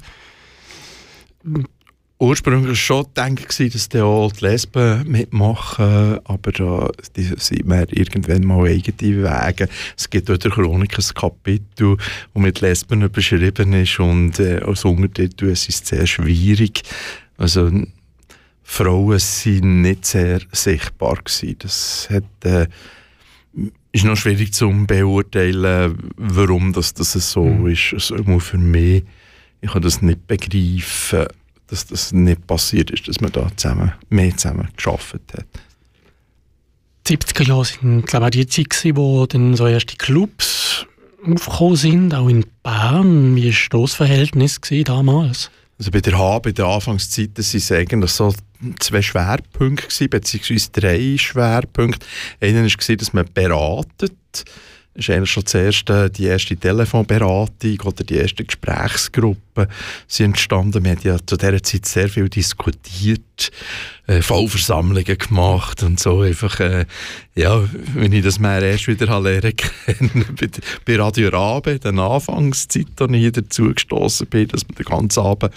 Ursprünglich 2.21 2.79
schon 2.79 3.05
gedacht, 3.05 3.59
dass 3.59 3.89
die 3.89 3.99
auch 3.99 4.31
die 4.31 4.45
Lesben 4.45 5.09
mitmachen, 5.09 6.19
aber 6.23 6.51
da 6.51 6.91
sind 7.13 7.67
wir 7.67 7.97
irgendwann 7.97 8.45
mal 8.45 8.67
eigene 8.67 9.23
Wege. 9.23 9.67
Es 9.97 10.07
gibt 10.07 10.29
dort 10.29 10.45
in 10.45 10.51
der 10.51 10.63
Chronik 10.63 10.99
ein 10.99 11.15
Kapitel, 11.15 11.97
das 11.97 12.43
mit 12.43 12.61
Lesben 12.61 13.01
überschrieben 13.01 13.73
ist 13.73 13.99
und 13.99 14.39
äh, 14.39 14.59
als 14.59 14.85
Untertitel 14.85 15.49
es 15.49 15.67
ist 15.67 15.87
sehr 15.87 16.05
schwierig. 16.05 16.83
Also 17.37 17.71
Frauen 18.61 19.17
sind 19.17 19.81
nicht 19.81 20.05
sehr 20.05 20.41
sichtbar 20.51 21.15
gewesen. 21.15 21.55
Das 21.57 22.07
hat, 22.11 22.45
äh, 22.45 22.67
ist 23.93 24.05
noch 24.05 24.15
schwierig 24.15 24.53
zu 24.53 24.69
beurteilen, 24.85 26.11
warum 26.17 26.71
das, 26.71 26.93
das 26.93 27.13
so 27.13 27.45
mhm. 27.45 27.67
ist. 27.67 27.93
Also, 27.93 28.39
für 28.39 28.59
mich, 28.59 29.05
ich 29.59 29.71
kann 29.71 29.81
das 29.81 30.03
nicht 30.03 30.27
begreifen 30.27 31.25
dass 31.71 31.87
das 31.87 32.11
nicht 32.11 32.45
passiert 32.45 32.91
ist, 32.91 33.07
dass 33.07 33.21
man 33.21 33.31
da 33.31 33.47
zusammen, 33.55 33.93
mehr 34.09 34.35
zusammen 34.35 34.67
geschafft 34.75 35.15
hat. 35.33 35.45
Die 37.07 37.17
70er 37.17 37.47
Jahre 37.47 37.65
waren 37.81 38.05
glaube 38.05 38.29
ich, 38.33 38.45
auch 38.45 38.49
die 38.49 38.69
Zeit, 38.69 38.95
wo 38.95 39.25
dann 39.25 39.55
so 39.55 39.65
erste 39.65 39.95
Clubs 39.95 40.85
aufgekommen 41.25 41.75
sind, 41.75 42.13
auch 42.13 42.27
in 42.27 42.45
Bern. 42.61 43.35
Wie 43.35 43.53
war 43.53 43.81
das 43.81 43.93
Verhältnis 43.93 44.59
damals? 44.85 45.49
Also 45.79 45.91
bei 45.91 46.01
der 46.01 46.17
H, 46.17 46.39
bei 46.39 46.51
der 46.51 46.65
Anfangszeit, 46.65 47.31
das 47.35 47.53
waren 47.53 47.79
eigentlich 47.79 48.11
so 48.11 48.33
zwei 48.79 49.01
Schwerpunkte 49.01 49.87
gewesen, 49.87 50.09
beziehungsweise 50.09 50.69
drei 50.71 51.17
Schwerpunkte. 51.17 52.05
Einer 52.39 52.63
war, 52.63 52.95
dass 52.95 53.13
man 53.13 53.25
beratet 53.33 54.45
ist 54.93 55.09
eigentlich 55.09 55.31
schon 55.31 55.45
zuerst 55.45 55.85
die 56.17 56.25
erste 56.25 56.57
Telefonberatung 56.57 57.79
oder 57.85 58.03
die 58.03 58.15
erste 58.15 58.43
Gesprächsgruppe 58.43 59.39
sind 60.07 60.27
entstanden. 60.27 60.83
Wir 60.83 60.91
haben 60.91 60.99
ja 61.03 61.17
zu 61.25 61.37
dieser 61.37 61.63
Zeit 61.63 61.85
sehr 61.85 62.09
viel 62.09 62.29
diskutiert 62.29 63.51
äh, 64.07 64.21
Vollversammlungen 64.21 65.17
gemacht 65.17 65.83
und 65.83 65.99
so. 65.99 66.21
Einfach, 66.21 66.59
äh, 66.59 66.85
ja, 67.35 67.63
wenn 67.93 68.11
ich 68.11 68.23
das 68.23 68.39
mehr 68.39 68.61
erst 68.61 68.87
wieder 68.87 69.19
lernen 69.19 69.55
kennen 69.85 70.25
bei, 70.39 70.49
bei 70.85 70.95
Radio 70.97 71.29
Rabe, 71.29 71.79
der 71.79 71.93
Anfangszeit, 71.93 72.99
als 72.99 73.11
ich 73.11 73.31
dazu 73.31 73.73
gestoßen 73.73 74.27
bin, 74.27 74.47
dass 74.49 74.67
man 74.67 74.75
den 74.75 74.85
ganzen 74.85 75.21
Abend 75.21 75.53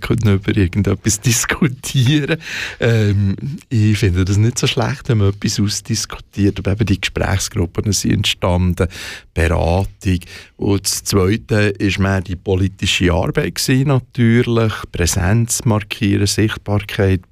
können 0.00 0.34
über 0.34 0.56
irgendetwas 0.56 1.20
diskutieren 1.20 2.38
ähm, 2.80 3.36
Ich 3.68 3.98
finde 3.98 4.24
das 4.24 4.36
nicht 4.36 4.58
so 4.58 4.66
schlecht, 4.66 5.08
wenn 5.08 5.18
man 5.18 5.28
etwas 5.28 5.60
ausdiskutiert, 5.60 6.58
aber 6.58 6.72
eben 6.72 6.86
die 6.86 7.00
Gesprächsgruppen 7.00 7.92
sind 7.92 8.12
entstanden, 8.12 8.88
Beratung. 9.34 10.18
Und 10.56 10.84
das 10.84 11.04
Zweite 11.04 11.74
war 11.78 12.02
mehr 12.02 12.20
die 12.20 12.36
politische 12.36 13.12
Arbeit 13.12 13.31
gewesen, 13.32 13.88
natürlich, 13.88 14.72
Präsenz 14.92 15.64
markieren, 15.64 16.26
Sichtbarkeit 16.26 17.22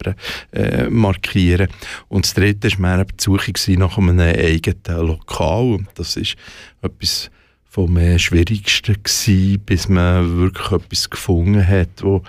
äh, 0.53 0.89
markieren. 0.89 1.69
Und 2.09 2.25
das 2.25 2.35
Dritte 2.35 2.71
war 2.73 2.97
mehr 2.97 3.05
die 3.05 3.15
Suche 3.23 3.53
nach 3.79 3.99
einem 3.99 4.19
eigenen 4.19 5.07
Lokal. 5.07 5.75
Und 5.75 5.89
das 5.95 6.17
ist 6.17 6.37
etwas 6.83 7.31
vom 7.69 7.97
Schwierigsten 8.19 8.97
gewesen, 9.03 9.61
bis 9.61 9.89
man 9.89 10.39
wirklich 10.39 10.73
etwas 10.73 11.09
gefunden 11.09 11.67
hat, 11.67 12.03
wo 12.03 12.23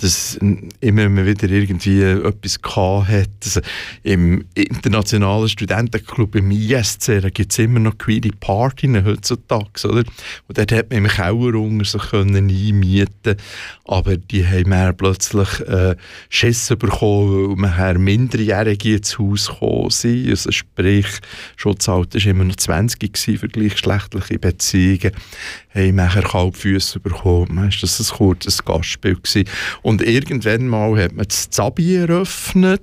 dass 0.00 0.38
immer 0.80 1.26
wieder 1.26 1.48
irgendwie 1.50 2.02
etwas 2.02 2.60
gehabt 2.60 3.08
hat. 3.08 3.28
Also 3.44 3.60
Im 4.02 4.44
internationalen 4.54 5.48
Studentenclub, 5.48 6.36
im 6.36 6.50
ISC, 6.50 7.22
gibt 7.32 7.52
es 7.52 7.58
immer 7.58 7.80
noch 7.80 7.98
queere 7.98 8.30
Partys 8.38 9.04
heutzutage, 9.04 9.88
oder? 9.88 10.04
Und 10.46 10.58
dort 10.58 10.72
hat 10.72 10.90
man 10.90 11.04
im 11.04 11.08
Keller 11.08 11.54
unter 11.54 11.84
sich 11.84 12.02
können 12.10 12.48
einmieten 12.48 13.36
aber 13.84 14.16
die 14.16 14.46
haben 14.46 14.96
plötzlich 14.96 15.60
äh, 15.60 15.96
Schiss 16.28 16.68
bekommen, 16.68 17.56
weil 17.56 17.68
nachher 17.68 17.98
Minderjährige 17.98 18.96
ins 18.96 19.18
Haus 19.18 19.48
gekommen 19.48 19.90
sind. 19.90 20.28
Also 20.28 20.50
sprich, 20.50 21.06
Schutzalter 21.56 22.18
war 22.18 22.26
immer 22.26 22.44
noch 22.44 22.56
20 22.56 23.16
für 23.16 23.48
gleichgeschlechtliche 23.48 24.38
Beziehungen 24.38 25.12
haben 25.74 25.94
nachher 25.96 26.22
Kalbfüße 26.22 27.00
bekommen. 27.00 27.54
Meistens 27.54 28.00
ein 28.00 28.16
kurzes 28.16 28.64
Gastspiel 28.64 29.16
gewesen. 29.16 29.48
Und 29.82 30.02
irgendwann 30.02 30.68
mal 30.68 31.02
hat 31.02 31.12
man 31.14 31.26
das 31.26 31.50
Zabi 31.50 31.96
eröffnet. 31.96 32.82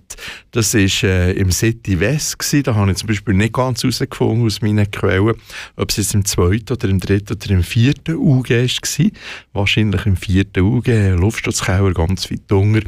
Das 0.51 0.73
war 0.73 1.09
äh, 1.09 1.33
im 1.33 1.51
City 1.51 1.99
West. 1.99 2.39
Gewesen. 2.39 2.63
Da 2.63 2.75
habe 2.75 2.91
ich 2.91 2.97
zum 2.97 3.07
Beispiel 3.07 3.33
nicht 3.33 3.53
ganz 3.53 3.83
herausgefunden 3.83 4.45
aus 4.45 4.61
meinen 4.61 4.89
Quellen, 4.89 5.35
ob 5.75 5.89
es 5.89 5.97
jetzt 5.97 6.13
im 6.13 6.25
zweiten 6.25 6.73
oder 6.73 6.89
im 6.89 6.99
dritten 6.99 7.33
oder 7.33 7.49
im 7.51 7.63
vierten 7.63 8.15
UG 8.15 8.49
war. 8.49 9.11
Wahrscheinlich 9.53 10.05
im 10.05 10.15
vierten 10.15 10.63
UG, 10.63 11.17
Luftschutzkeller 11.19 11.93
ganz 11.93 12.31
weit 12.31 12.51
unter. 12.51 12.81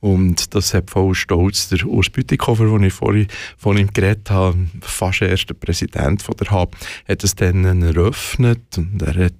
Und 0.00 0.54
das 0.54 0.74
hat 0.74 0.90
voll 0.90 1.14
stolz 1.14 1.68
der 1.68 1.86
Urs 1.86 2.10
Bütikofer, 2.10 2.66
den 2.66 2.84
ich 2.84 2.92
vorhin 2.92 3.28
von 3.56 3.76
ihm 3.76 3.92
geredet 3.92 4.30
habe, 4.30 4.56
fast 4.80 5.22
erster 5.22 5.54
Präsident 5.54 6.22
von 6.22 6.36
der 6.36 6.50
HAB, 6.50 6.76
hat 7.08 7.24
es 7.24 7.34
dann 7.34 7.82
eröffnet 7.82 8.60
und 8.76 9.00
er 9.02 9.26
hat 9.26 9.34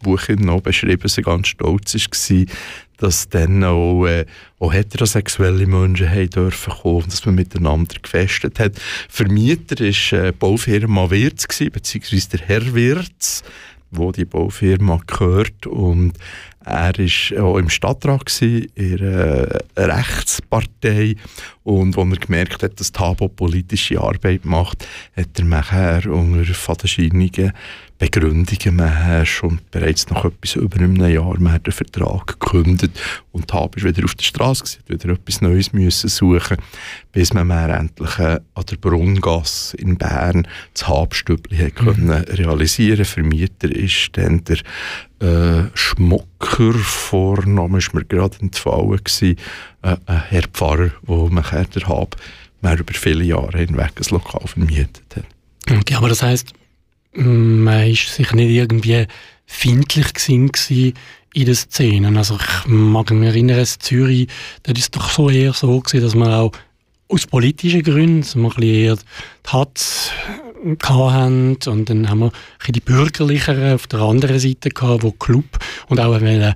Buch 0.00 0.28
noch 0.28 0.60
beschrieben, 0.60 1.02
dass 1.02 1.18
er 1.18 1.24
ganz 1.24 1.48
stolz 1.48 1.94
war, 1.94 2.46
dass 2.98 3.28
dann 3.28 3.64
auch, 3.64 4.06
äh, 4.06 4.26
auch 4.58 4.72
heterosexuelle 4.72 5.66
Menschen 5.66 6.10
haben 6.10 6.30
dürfen 6.30 6.72
kommen, 6.72 7.06
dass 7.08 7.24
man 7.24 7.36
miteinander 7.36 7.96
gefestet 8.00 8.58
hat. 8.58 8.72
Vermieter 9.08 9.76
war 9.80 10.24
äh, 10.24 10.32
Baufirma 10.32 11.10
Wirz, 11.10 11.46
beziehungsweise 11.46 12.28
der 12.30 12.40
Herr 12.46 12.74
Wirz, 12.74 13.42
wo 13.90 14.12
die 14.12 14.24
Baufirma 14.24 15.00
gehört 15.06 15.66
und 15.66 16.12
er 16.64 16.92
war 16.98 17.44
auch 17.44 17.56
im 17.56 17.70
Stadtrat 17.70 18.42
in 18.42 18.68
einer 18.76 19.48
Rechtspartei 19.76 21.16
und 21.64 21.96
als 21.96 22.12
er 22.12 22.18
gemerkt 22.18 22.62
hat, 22.62 22.78
dass 22.78 22.92
Tabo 22.92 23.28
politische 23.28 24.00
Arbeit 24.00 24.44
macht, 24.44 24.86
hat 25.16 25.38
er 25.38 25.44
nachher 25.44 26.06
unter 26.12 26.52
Vaterscheinungen 26.52 27.52
Begründungen. 27.98 28.76
Man 28.76 29.04
hat 29.04 29.26
schon 29.26 29.60
bereits 29.70 30.08
nach 30.08 30.24
etwas 30.24 30.54
über 30.54 30.76
einem 30.78 30.96
Jahr 30.96 31.38
man 31.40 31.60
den 31.62 31.72
Vertrag 31.72 32.38
gekündigt 32.38 32.98
und 33.32 33.48
Tab 33.48 33.76
ist 33.76 33.84
wieder 33.84 34.04
auf 34.04 34.14
der 34.14 34.24
Straße 34.24 34.62
gewesen, 34.64 34.82
wieder 34.86 35.14
etwas 35.14 35.40
Neues 35.40 35.72
müssen 35.72 36.08
suchen, 36.08 36.58
bis 37.10 37.34
man 37.34 37.48
mehr 37.48 37.70
endlich 37.70 38.18
äh, 38.18 38.40
an 38.54 38.64
der 38.70 38.76
Brunngasse 38.76 39.76
in 39.76 39.98
Bern 39.98 40.46
das 40.74 40.86
Habstübli 40.86 41.64
mhm. 41.64 41.74
können 41.74 42.10
realisieren. 42.10 43.04
Vermieter 43.04 43.70
ist 43.70 44.10
dann 44.12 44.44
der 44.44 44.58
äh, 45.20 45.68
Schmucker, 45.74 46.74
Vorname 46.74 47.78
ist 47.78 47.94
mir 47.94 48.04
gerade 48.04 48.38
entfallen 48.40 48.98
gewesen, 49.02 49.36
äh, 49.82 49.96
ein 50.06 50.22
Herr 50.28 50.44
Pfarrer, 50.52 50.90
wo 51.02 51.28
man 51.28 51.44
der 51.74 51.88
Hab 51.88 52.16
mehr 52.60 52.78
über 52.78 52.94
viele 52.94 53.24
Jahre 53.24 53.58
hinweg 53.58 53.92
ein 53.96 54.06
Lokal 54.10 54.46
vermietet 54.46 55.16
hat. 55.16 55.24
Okay, 55.70 55.94
aber 55.94 56.08
das 56.08 56.22
heisst, 56.22 56.54
man 57.18 57.66
war 57.66 57.94
sich 57.94 58.32
nicht 58.32 58.50
irgendwie 58.50 59.06
findlich 59.46 60.14
gewesen 60.14 60.94
in 61.34 61.44
den 61.44 61.54
Szenen. 61.54 62.16
Also 62.16 62.36
ich 62.36 62.66
mag 62.66 63.10
mich 63.10 63.28
erinnern, 63.28 63.58
in 63.58 63.66
Zürich, 63.66 64.28
da 64.62 64.72
ist 64.72 64.94
doch 64.94 65.10
so 65.10 65.28
eher 65.28 65.52
so 65.52 65.80
gewesen, 65.80 66.02
dass 66.02 66.14
man 66.14 66.32
auch 66.32 66.52
aus 67.08 67.26
politischen 67.26 67.82
Gründen, 67.82 68.20
dass 68.20 68.34
man 68.34 68.52
ein 68.52 68.56
bisschen 68.56 68.74
eher 68.74 68.96
die 68.96 69.50
Hatz 69.50 70.10
hatten 70.82 71.56
und 71.66 71.88
dann 71.88 72.10
haben 72.10 72.20
wir 72.20 72.32
die 72.68 72.80
Bürgerlicheren 72.80 73.74
auf 73.74 73.86
der 73.86 74.00
anderen 74.00 74.38
Seite 74.38 74.70
gehabt, 74.70 75.02
wo 75.02 75.12
Club 75.12 75.44
und 75.88 76.00
auch 76.00 76.20
wollen, 76.20 76.54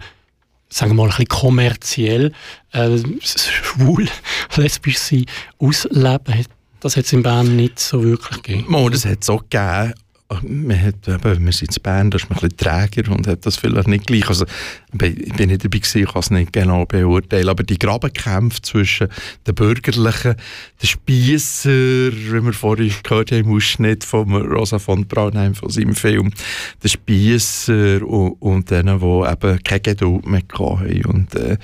sagen 0.68 0.90
wir 0.92 0.94
mal, 0.94 1.04
ein 1.04 1.08
bisschen 1.08 1.28
kommerziell 1.28 2.32
äh, 2.72 2.98
schwul, 3.20 4.08
lesbisch 4.56 4.98
sein, 4.98 5.26
ausleben. 5.58 6.46
Das 6.80 6.96
hat 6.96 7.04
es 7.04 7.12
in 7.12 7.22
Bern 7.22 7.56
nicht 7.56 7.78
so 7.78 8.02
wirklich 8.02 8.42
gegeben. 8.42 8.74
Oh, 8.74 8.88
das 8.88 9.04
hat 9.04 9.22
es 9.22 9.30
auch 9.30 9.44
gegeben, 9.48 9.94
man 10.42 10.80
hat, 10.80 11.06
eben, 11.06 11.44
wir 11.44 11.52
sind 11.52 11.76
in 11.76 11.82
Bern, 11.82 12.10
da 12.10 12.16
ist 12.16 12.28
man 12.30 12.38
ein 12.38 12.48
bisschen 12.48 12.56
träger 12.56 13.12
und 13.12 13.26
hat 13.26 13.44
das 13.44 13.56
vielleicht 13.56 13.88
nicht 13.88 14.06
gleich. 14.06 14.28
Also, 14.28 14.46
ich 14.92 14.98
bin 14.98 15.48
nicht 15.48 15.64
dabei 15.64 15.78
gewesen, 15.78 16.02
ich 16.02 16.12
kann 16.12 16.20
es 16.20 16.30
nicht 16.30 16.52
genau 16.52 16.86
beurteilen, 16.86 17.48
aber 17.48 17.62
die 17.62 17.78
Grabenkämpfe 17.78 18.62
zwischen 18.62 19.08
den 19.46 19.54
Bürgerlichen, 19.54 20.36
den 20.82 20.86
Spiesser, 20.86 21.70
wie 21.70 22.44
wir 22.44 22.52
vorhin 22.52 22.92
gehört 23.02 23.32
haben 23.32 23.44
im 23.44 23.56
Ausschnitt 23.56 24.04
von 24.04 24.34
Rosa 24.34 24.78
von 24.78 25.06
Braunheim, 25.06 25.54
von 25.54 25.70
seinem 25.70 25.94
Film, 25.94 26.32
den 26.82 26.88
Spiesser 26.88 28.02
und, 28.06 28.32
und 28.40 28.70
denen, 28.70 29.00
die 29.00 29.30
eben 29.30 29.62
keine 29.62 29.80
Geduld 29.80 30.26
mehr 30.26 30.42
hatten 30.52 31.04
und 31.06 31.34
äh, 31.34 31.56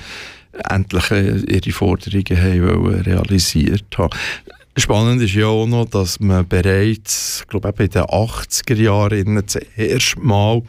endlich 0.68 1.10
äh, 1.10 1.36
ihre 1.38 1.72
Forderungen 1.72 2.42
haben 2.42 2.86
realisiert 3.02 3.96
haben. 3.96 4.10
Spannend 4.78 5.20
ist 5.20 5.34
ja 5.34 5.46
auch 5.46 5.66
noch, 5.66 5.86
dass 5.86 6.20
man 6.20 6.46
bereits, 6.46 7.40
ich 7.40 7.48
glaube 7.48 7.68
in 7.70 7.90
den 7.90 8.02
80er 8.02 8.74
Jahren 8.76 9.42
das 9.44 9.56
erste 9.76 10.20
Mal 10.20 10.62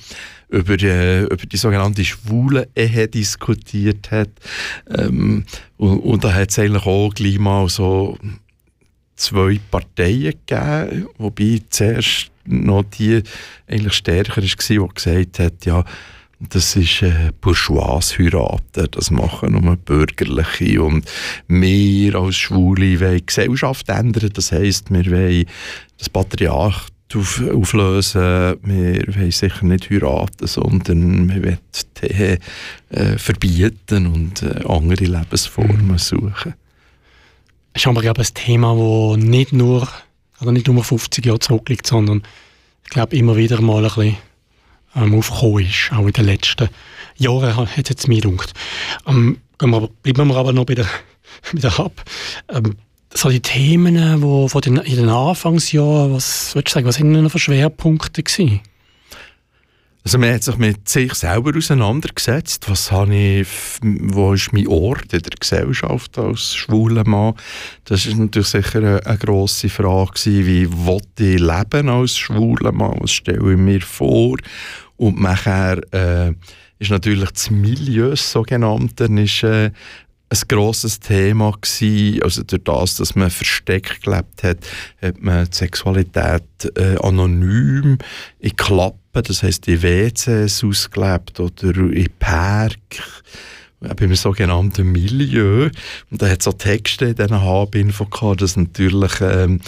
über, 0.49 0.81
äh, 0.81 1.25
über 1.25 1.35
die 1.35 1.57
sogenannte 1.57 2.03
schwule 2.03 2.67
Ehe 2.75 3.07
diskutiert 3.07 4.09
hat. 4.09 4.29
Ähm, 4.89 5.45
und, 5.77 5.99
und 5.99 6.23
da 6.23 6.33
hat 6.33 6.49
es 6.49 6.57
eigentlich 6.57 6.87
auch 6.87 7.13
gleich 7.13 7.37
mal 7.37 7.69
so 7.69 8.17
zwei 9.15 9.59
Parteien 9.69 10.33
gegeben, 10.47 11.07
wobei 11.19 11.61
zuerst 11.69 12.31
noch 12.45 12.83
die 12.83 13.21
eigentlich 13.67 13.93
stärker 13.93 14.37
war, 14.37 14.43
die 14.43 14.93
gesagt 14.95 15.39
hat, 15.39 15.65
ja, 15.65 15.85
das 16.39 16.75
ist 16.75 17.01
äh, 17.01 17.31
bourgeois 17.41 17.99
heiraten, 18.17 18.87
das 18.91 19.11
machen 19.11 19.51
nur 19.51 19.75
Bürgerliche 19.75 20.81
und 20.81 21.05
wir 21.47 22.15
als 22.15 22.37
Schwule 22.37 22.99
wollen 23.01 23.17
die 23.17 23.25
Gesellschaft 23.25 23.89
ändern, 23.89 24.29
das 24.33 24.51
heisst, 24.51 24.89
wir 24.89 25.05
wollen 25.05 25.45
das 25.97 26.09
Patriarch 26.09 26.87
auf, 27.13 27.43
auflösen, 27.53 28.55
wir 28.63 29.03
wollen 29.07 29.31
sicher 29.31 29.65
nicht 29.65 29.89
heiraten, 29.89 30.47
sondern 30.47 31.27
wir 31.27 31.43
wollen 31.43 31.59
die 32.01 32.37
äh, 32.95 33.17
verbieten 33.17 34.07
und 34.07 34.41
äh, 34.41 34.63
andere 34.65 35.05
Lebensformen 35.05 35.87
mhm. 35.87 35.97
suchen. 35.97 36.53
Das 37.73 37.83
ist 37.83 37.87
aber 37.87 38.01
glaube 38.01 38.21
ein 38.21 38.33
Thema, 38.33 38.75
das 38.75 39.17
nicht 39.17 39.51
nur, 39.51 39.87
also 40.39 40.51
nicht 40.51 40.67
nur 40.67 40.83
50 40.83 41.25
Jahre 41.25 41.39
zurückliegt, 41.39 41.85
sondern 41.85 42.23
ich 42.85 42.91
glaube 42.91 43.15
immer 43.17 43.35
wieder 43.35 43.61
mal 43.61 43.83
ein 43.85 43.91
bisschen 43.93 44.28
ähm, 44.95 45.15
aufgekommen 45.15 45.65
ist, 45.65 45.91
auch 45.91 46.05
in 46.05 46.13
den 46.13 46.25
letzten 46.25 46.69
Jahren 47.17 47.55
hat 47.55 47.89
es 47.89 48.07
mir 48.07 48.21
gedacht. 48.21 48.53
Ähm, 49.07 49.37
wir, 49.61 49.89
bleiben 50.03 50.29
wir 50.29 50.37
aber 50.37 50.53
noch 50.53 50.65
bei 50.65 50.75
der, 50.75 50.87
bei 51.53 51.59
der 51.59 51.77
Hub. 51.77 52.03
Ähm, 52.49 52.75
so 53.13 53.29
die 53.29 53.39
Themen, 53.39 54.21
von 54.49 54.61
den, 54.61 54.77
in 54.77 54.95
den 54.97 55.09
Anfangsjahren, 55.09 56.13
was 56.13 56.53
würdest 56.53 56.75
du 56.75 56.77
sagen, 56.77 56.87
was 56.87 56.95
sind 56.95 57.13
denn 57.13 57.29
für 57.29 57.39
Schwerpunkte 57.39 58.21
gewesen? 58.21 58.61
Also 60.09 60.17
man 60.17 60.33
hat 60.33 60.41
sich 60.41 60.57
mit 60.57 60.89
sich 60.89 61.13
selber 61.13 61.55
auseinandergesetzt. 61.55 62.67
Was 62.67 62.91
habe 62.91 63.13
ich, 63.13 63.47
wo 63.83 64.33
ist 64.33 64.51
mein 64.51 64.67
Ort 64.67 65.13
in 65.13 65.21
der 65.21 65.37
Gesellschaft 65.39 66.17
als 66.17 66.55
schwuler 66.55 67.07
Mann? 67.07 67.35
Das 67.85 68.07
ist 68.07 68.17
natürlich 68.17 68.47
sicher 68.47 68.79
eine, 68.79 69.05
eine 69.05 69.17
grosse 69.19 69.69
Frage 69.69 70.13
gewesen, 70.13 70.47
wie 70.47 70.85
wollte 70.87 71.23
ich 71.23 71.39
leben 71.39 71.89
als 71.89 72.17
schwuler 72.17 72.71
Mann? 72.71 72.97
Was 73.01 73.11
stelle 73.11 73.51
ich 73.51 73.57
mir 73.59 73.81
vor? 73.81 74.37
Und 74.97 75.21
nachher 75.21 75.79
äh, 75.93 76.33
ist 76.79 76.89
natürlich 76.89 77.29
das 77.29 77.51
Milieu, 77.51 78.15
sogenannte, 78.15 79.03
ist, 79.03 79.43
äh, 79.43 79.69
ein 80.29 80.39
grosses 80.47 80.99
Thema 80.99 81.51
gewesen. 81.59 82.23
Also 82.23 82.43
durch 82.43 82.63
das, 82.63 82.95
dass 82.97 83.15
man 83.15 83.29
versteckt 83.29 84.03
gelebt 84.03 84.43
hat, 84.43 84.57
hat 85.01 85.21
man 85.21 85.45
die 85.45 85.55
Sexualität 85.55 86.43
äh, 86.75 86.97
anonym 86.97 87.97
in 88.39 88.55
Klappen, 88.55 88.98
das 89.13 89.43
heisst 89.43 89.67
in 89.67 89.81
WCs 89.81 90.63
ausgelebt 90.63 91.39
oder 91.39 91.75
in 91.75 92.07
Park 92.19 92.77
beim 93.79 94.13
sogenannten 94.15 94.91
Milieu. 94.91 95.69
Und 96.11 96.21
da 96.21 96.27
hat 96.27 96.45
auch 96.47 96.53
Texte 96.53 97.05
in 97.05 97.15
diesen 97.15 97.41
HB-Info 97.41 98.05
gehabt, 98.05 98.41
dass 98.41 98.57
natürlich 98.57 99.21
ähm, 99.21 99.61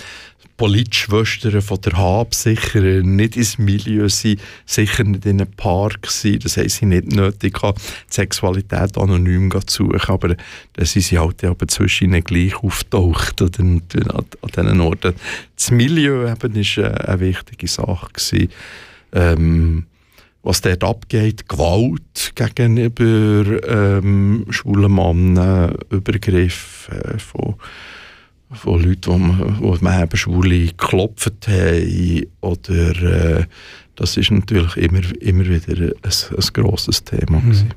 Politschwestern 0.57 1.61
von 1.61 1.81
der 1.81 1.93
Hab 1.93 2.35
sicher 2.35 2.81
nicht 3.01 3.35
ins 3.35 3.57
Milieu 3.57 4.09
sind, 4.09 4.39
sicher 4.67 5.03
nicht 5.03 5.25
in 5.25 5.41
einem 5.41 5.51
Park 5.51 6.05
sein. 6.11 6.37
Das 6.37 6.55
heisst, 6.55 6.77
sie 6.77 6.85
nicht 6.85 7.07
nötig 7.07 7.59
haben, 7.63 7.81
die 8.09 8.13
Sexualität 8.13 8.95
anonym 8.95 9.51
zu 9.65 9.85
suchen. 9.85 10.13
Aber 10.13 10.27
dann 10.73 10.85
sind 10.85 11.01
sie 11.01 11.17
halt 11.17 11.43
aber 11.43 11.67
zwischen 11.67 12.11
gleich 12.23 12.55
auftaucht 12.63 13.41
an, 13.41 13.81
an, 13.91 14.25
diesen 14.55 14.81
Orten. 14.81 15.15
Das 15.55 15.71
Milieu 15.71 16.31
eben 16.31 16.55
ist 16.55 16.77
äh, 16.77 16.83
eine 16.83 17.19
wichtige 17.21 17.67
Sache 17.67 18.09
gewesen. 18.13 18.49
Ähm, 19.13 19.85
was 20.43 20.61
dort 20.61 20.83
abgeht, 20.83 21.47
Gewalt 21.47 22.33
gegenüber 22.33 23.63
ähm, 23.67 24.45
schwulen 24.49 24.93
Männern, 24.93 25.75
Übergriff 25.89 26.89
äh, 26.91 27.19
von 27.19 27.55
von 28.53 28.83
Leuten, 28.83 29.59
die, 29.61 29.83
man 29.83 30.03
eben 30.03 30.17
Schwule 30.17 30.67
geklopft 30.67 31.47
haben. 31.47 32.25
Oder, 32.41 33.39
äh, 33.39 33.45
das 33.95 34.17
ist 34.17 34.31
natürlich 34.31 34.77
immer, 34.77 35.01
immer 35.21 35.45
wieder 35.45 35.93
ein, 35.93 35.93
ein 36.03 36.53
grosses 36.53 37.03
Thema. 37.03 37.39
Mhm. 37.39 37.69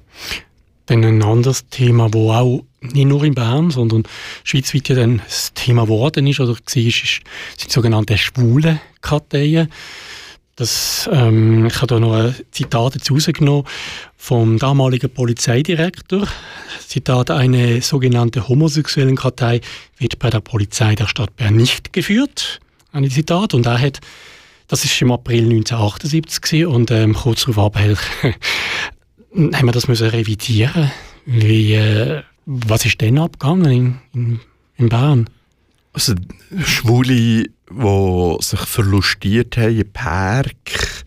Dann 0.86 1.04
ein 1.04 1.22
anderes 1.22 1.66
Thema, 1.68 2.10
das 2.10 2.20
auch 2.20 2.64
nicht 2.80 3.06
nur 3.06 3.24
in 3.24 3.34
Bern, 3.34 3.70
sondern 3.70 4.02
schweizweit 4.42 4.88
ja 4.90 4.96
dann 4.96 5.22
das 5.24 5.54
Thema 5.54 5.84
geworden 5.84 6.26
ist 6.26 6.40
oder 6.40 6.52
war, 6.52 6.58
ist, 6.58 6.74
sind 6.74 7.22
die 7.66 7.70
sogenannten 7.70 8.18
schwulen 8.18 8.80
Karteien. 9.00 9.68
Das, 10.56 11.10
ähm, 11.12 11.66
ich 11.66 11.76
habe 11.76 11.88
da 11.88 11.98
noch 11.98 12.14
ein 12.14 12.34
Zitat 12.52 12.94
dazu 12.94 13.14
rausgenommen 13.14 13.64
vom 14.16 14.58
damaligen 14.58 15.10
Polizeidirektor. 15.10 16.28
Zitat, 16.86 17.30
eine 17.32 17.82
sogenannte 17.82 18.48
homosexuellen 18.48 19.16
Kartei 19.16 19.60
wird 19.98 20.20
bei 20.20 20.30
der 20.30 20.40
Polizei 20.40 20.94
der 20.94 21.08
Stadt 21.08 21.34
Bern 21.36 21.56
nicht 21.56 21.92
geführt. 21.92 22.60
Ein 22.92 23.10
Zitat. 23.10 23.52
Und 23.54 23.66
er 23.66 23.80
hat, 23.80 23.98
das 24.68 24.84
ist 24.84 25.02
im 25.02 25.10
April 25.10 25.44
1978 25.44 26.66
und 26.66 26.92
ähm, 26.92 27.14
kurz 27.14 27.46
darauf 27.46 27.74
haben 27.74 28.06
wir 29.34 29.72
das 29.72 29.88
müssen 29.88 30.08
revidieren. 30.08 30.92
Wie, 31.26 31.74
äh, 31.74 32.22
was 32.46 32.84
ist 32.84 33.00
denn 33.00 33.18
abgegangen 33.18 33.72
in, 33.72 33.98
in, 34.14 34.40
in 34.76 34.88
Bern? 34.88 35.28
Also 35.92 36.14
Schwule, 36.64 37.46
die 37.76 38.42
sich 38.42 38.60
verlustiert 38.60 39.56
haben 39.56 39.78
im 39.78 39.92
Park, 39.92 41.04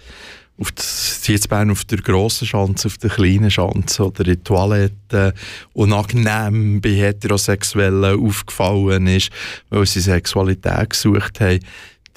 auf 0.60 0.72
das, 0.72 1.22
jetzt 1.28 1.50
Bern 1.50 1.70
auf 1.70 1.86
der 1.86 2.00
grossen 2.00 2.48
Schanze, 2.48 2.88
auf 2.88 2.98
der 2.98 3.12
kleinen 3.12 3.52
Schanze 3.52 4.06
oder 4.06 4.26
in 4.26 4.44
Toiletten 4.44 5.34
unangenehm 5.74 6.82
bei 6.82 6.90
Heterosexuellen 6.90 8.20
aufgefallen 8.20 9.08
ist, 9.08 9.30
weil 9.70 9.86
sie 9.86 10.00
Sexualität 10.00 10.90
gesucht 10.90 11.40
haben, 11.42 11.60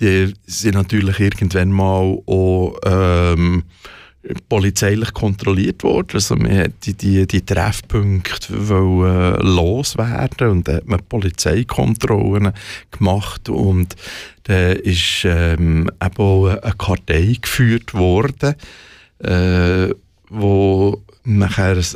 die 0.00 0.32
sind 0.46 0.74
natürlich 0.74 1.20
irgendwann 1.20 1.70
mal 1.70 2.18
auch 2.26 2.76
ähm, 2.84 3.64
polizeilich 4.48 5.12
kontrolliert 5.14 5.82
worden. 5.82 6.10
Also 6.14 6.36
man 6.36 6.56
hat 6.56 6.72
die, 6.84 6.94
die, 6.94 7.26
die 7.26 7.44
Treffpunkte 7.44 8.68
wollen, 8.68 9.34
äh, 9.34 9.42
loswerden 9.42 10.48
und 10.48 10.68
da 10.68 10.74
hat 10.74 10.86
man 10.86 11.00
Polizeikontrollen 11.08 12.52
gemacht 12.90 13.48
und 13.48 13.96
da 14.44 14.72
ist 14.72 15.24
ähm, 15.24 15.90
eben 16.02 16.16
auch 16.16 16.46
eine 16.46 16.74
Kartei 16.76 17.36
geführt 17.40 17.94
worden, 17.94 18.54
äh, 19.20 19.94
wo 20.28 21.02
nachher, 21.24 21.76
es, 21.76 21.94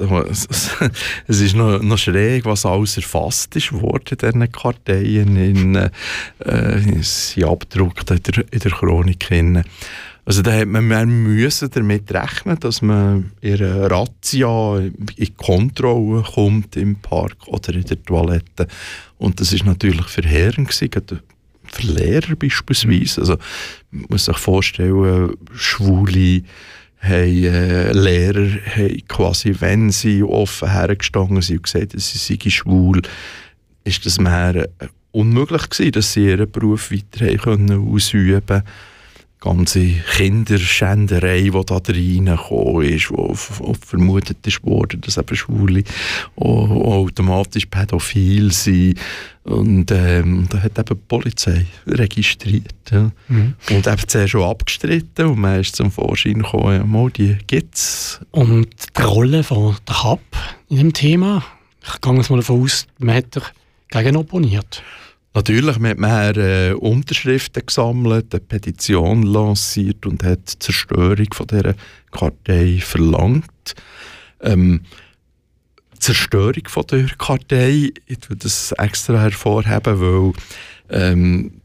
ist 1.29 1.57
noch, 1.57 1.83
noch 1.83 1.99
schräg, 1.99 2.45
was 2.45 2.67
alles 2.67 2.97
erfasst 2.97 3.57
ist 3.57 3.73
worden 3.73 4.05
in 4.11 4.19
diesen 4.19 4.53
Karteien, 4.53 5.37
in, 5.37 5.75
äh, 5.77 7.03
sind 7.03 7.45
abgedruckt 7.45 8.11
in 8.11 8.23
der, 8.23 8.45
in 8.51 8.59
der 8.61 8.71
Chronik. 8.71 9.25
Hin. 9.25 9.65
Also 10.27 10.41
da 10.41 10.53
hat 10.53 10.69
man, 10.69 10.89
man 10.89 11.09
müssen 11.09 11.71
damit 11.71 12.13
rechnen, 12.13 12.59
dass 12.59 12.81
man 12.81 13.33
in 13.43 13.63
einer 13.63 13.91
Razzia 13.91 14.79
in 15.17 15.37
Kontrolle 15.37 16.23
kommt 16.23 16.77
im 16.77 16.97
Park 16.97 17.47
oder 17.47 17.75
in 17.75 17.85
der 17.85 18.03
Toilette. 18.03 18.67
Und 19.19 19.41
das 19.41 19.53
ist 19.53 19.67
natürlich 19.67 20.07
verheerend 20.07 20.69
gewesen, 20.71 21.21
für 21.67 21.87
Lehrer 21.87 22.37
beispielsweise. 22.37 23.21
Also 23.21 23.37
man 23.91 24.07
muss 24.09 24.25
sich 24.25 24.39
vorstellen, 24.39 25.35
Schwule 25.55 26.43
haben, 27.01 27.45
äh, 27.45 27.93
Lehrer 27.93 28.49
haben 28.77 29.09
quasi, 29.09 29.55
wenn 29.59 29.91
sie 29.91 30.23
offen 30.23 30.71
hergestanden 30.71 31.43
sind 31.43 31.59
und 31.59 31.63
gesagt 31.65 31.95
dass 31.95 32.11
sie 32.11 32.19
seien 32.19 32.51
schwul, 32.51 33.03
ist 33.85 34.07
das 34.07 34.19
mehr 34.19 34.55
äh, 34.57 34.87
unmöglich 35.13 35.69
gewesen, 35.69 35.93
dass 35.93 36.13
sie 36.15 36.29
ihren 36.29 36.51
Beruf 36.51 36.91
weiter 36.91 37.27
haben 37.27 37.39
können 37.39 37.89
ausüben 37.93 38.41
konnten 38.47 38.65
ganze 39.45 39.87
Kinderschänderei, 40.17 41.43
die 41.43 41.51
da 41.51 41.77
reingekommen 41.77 42.89
ist, 42.89 43.11
wo, 43.11 43.37
wo 43.59 43.75
vermutet 43.75 44.47
ist 44.47 44.65
worden, 44.65 45.03
dass 45.03 45.19
eben 45.19 45.37
Schwule 45.37 45.85
automatisch 46.37 47.67
pädophil 47.67 48.51
sind. 48.53 48.99
Und 49.45 49.91
ähm, 49.91 50.47
da 50.49 50.63
hat 50.63 50.79
eben 50.79 50.89
die 50.89 51.07
Polizei 51.07 51.67
registriert. 51.87 52.73
Ja. 52.91 53.11
Mhm. 53.29 53.55
Und 53.71 53.87
eben 53.87 54.09
zuerst 54.09 54.31
schon 54.31 54.43
abgestritten 54.43 55.27
und 55.27 55.39
man 55.39 55.61
ist 55.61 55.77
zum 55.77 55.91
Vorschein 55.91 56.43
gekommen, 56.43 56.77
ja, 56.77 56.85
mal, 56.85 57.11
die 57.11 57.37
gibt 57.47 57.75
es. 57.75 58.21
Und 58.31 58.69
die 58.97 59.03
Rolle 59.03 59.43
von 59.43 59.77
der 59.87 60.03
HAP 60.03 60.21
in 60.71 60.79
dem 60.79 60.93
Thema, 60.95 61.45
ich 61.83 62.01
gehe 62.01 62.15
jetzt 62.15 62.31
mal 62.31 62.37
davon 62.37 62.63
aus, 62.63 62.87
man 62.99 63.17
hat 63.17 63.53
dagegen 63.91 64.17
opponiert. 64.17 64.83
Natürlich, 65.37 65.79
man 65.81 65.91
hat 65.91 65.99
mehr 65.99 66.37
äh, 66.37 66.73
Unterschriften 66.75 67.67
gesammelt, 67.67 68.33
eine 68.33 68.41
Petition 68.41 69.25
lanciert 69.25 70.07
und 70.07 70.23
hat 70.23 70.55
die 70.55 70.59
Zerstörung 70.61 71.27
von 71.33 71.47
dieser 71.49 71.75
Kartei 72.13 72.79
verlangt. 72.81 73.75
Ähm, 74.41 74.83
Zerstörung 75.99 76.69
von 76.69 76.87
der 76.87 77.07
Kartei. 77.19 77.91
Ich 78.07 78.31
würde 78.31 78.45
das 78.45 78.71
extra 78.73 79.21
hervorheben, 79.23 80.01
weil 80.01 80.33
ähm, 80.91 81.61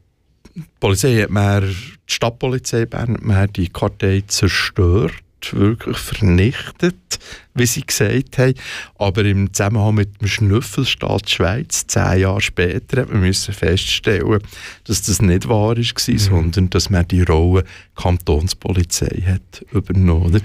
die 0.55 0.63
Polizei 0.79 1.21
hat 1.21 1.29
mehr, 1.29 1.61
die 1.61 1.75
Stadtpolizei 2.07 2.87
Bern 2.87 3.13
hat 3.13 3.21
mehr 3.21 3.47
die 3.47 3.69
Kartei 3.69 4.23
zerstört 4.25 5.13
wirklich 5.53 5.97
vernichtet, 5.97 7.19
wie 7.53 7.65
sie 7.65 7.81
gesagt 7.81 8.37
haben. 8.37 8.53
Aber 8.97 9.23
im 9.25 9.53
Zusammenhang 9.53 9.95
mit 9.95 10.21
dem 10.21 10.27
Schnüffelstaat 10.27 11.29
Schweiz, 11.29 11.85
zehn 11.87 12.21
Jahre 12.21 12.41
später, 12.41 13.01
hat 13.01 13.11
man 13.11 13.21
müssen 13.21 13.53
feststellen, 13.53 14.39
dass 14.85 15.01
das 15.01 15.21
nicht 15.21 15.47
wahr 15.47 15.75
war, 15.75 15.77
mhm. 15.77 16.17
sondern 16.17 16.69
dass 16.69 16.89
man 16.89 17.07
die 17.07 17.21
Rolle 17.21 17.63
Kantonspolizei 17.95 19.23
hat 19.25 19.65
übernommen. 19.71 20.41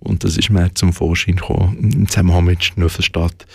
Und 0.00 0.24
das 0.24 0.36
ist 0.36 0.50
mehr 0.50 0.74
zum 0.74 0.92
Vorschein 0.92 1.36
gekommen 1.36 1.90
im 1.92 2.08
Zusammenhang 2.08 2.44
mit 2.44 2.62
Schnüffelstaat 2.62 3.46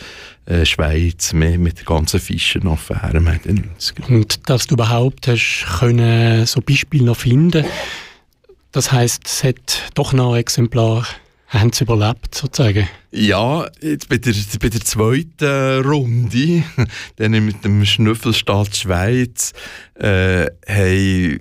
äh, 0.45 0.65
Schweiz, 0.65 1.31
mehr 1.33 1.57
mit 1.57 1.77
der 1.77 1.85
ganzen 1.85 2.19
Fischenaffäre 2.19 3.17
in 3.17 3.55
den 3.55 3.55
90 3.71 4.09
Und 4.09 4.49
dass 4.49 4.67
du 4.67 4.75
überhaupt 4.75 5.27
hast 5.27 5.65
können 5.79 6.45
so 6.45 6.59
Beispiele 6.59 7.05
noch 7.05 7.17
finden 7.17 7.65
das 8.73 8.91
heißt, 8.91 9.21
es 9.25 9.43
hat 9.43 9.91
doch 9.95 10.11
noch 10.11 10.35
Exemplar 10.35 11.05
haben 11.53 11.71
sie 11.71 11.83
überlebt, 11.83 12.33
sozusagen? 12.33 12.87
Ja, 13.11 13.67
jetzt 13.79 14.09
bei, 14.09 14.17
der, 14.17 14.33
bei 14.59 14.69
der 14.69 14.81
zweiten 14.81 15.85
Runde, 15.85 16.63
dann 17.17 17.31
mit 17.31 17.63
dem 17.63 17.85
Schnüffelstaat 17.85 18.75
Schweiz, 18.75 19.53
äh, 19.93 20.47
haben, 20.67 21.39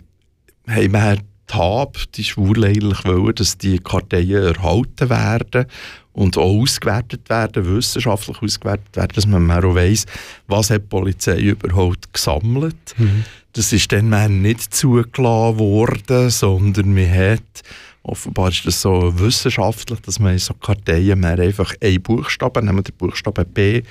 haben 0.69 0.93
wir 0.93 1.17
die 1.17 1.55
Hab, 1.55 1.97
die 2.13 2.25
Schwur 2.25 2.59
eigentlich 2.59 3.05
wollen, 3.05 3.35
dass 3.35 3.57
die 3.57 3.79
Karteien 3.79 4.55
erhalten 4.55 5.09
werden 5.09 5.67
und 6.13 6.37
auch 6.37 6.61
ausgewertet 6.61 7.29
werden, 7.31 7.65
wissenschaftlich 7.65 8.41
ausgewertet 8.43 8.95
werden, 8.95 9.13
dass 9.15 9.27
man 9.27 9.51
auch 9.51 9.75
weiss, 9.75 10.05
was 10.47 10.71
hat 10.71 10.83
die 10.83 10.87
Polizei 10.89 11.39
überhaupt 11.39 12.13
gesammelt. 12.13 12.95
Mhm. 12.99 13.25
Das 13.55 13.73
ist 13.73 13.93
dann 13.93 14.41
nicht 14.41 14.75
zugelassen 14.75 15.59
worden, 15.59 16.31
sondern 16.31 16.95
man 16.95 17.11
hat, 17.13 17.63
offenbar 18.03 18.49
ist 18.49 18.67
das 18.67 18.81
so 18.81 19.19
wissenschaftlich, 19.19 20.01
dass 20.01 20.19
man 20.19 20.33
in 20.33 20.39
so 20.39 20.55
Karteien 20.55 21.21
mehr 21.21 21.39
einfach 21.39 21.75
einen 21.83 22.03
Buchstaben, 22.03 22.65
nämlich 22.65 22.85
den 22.85 22.97
Buchstaben 22.97 23.45
B, 23.47 23.83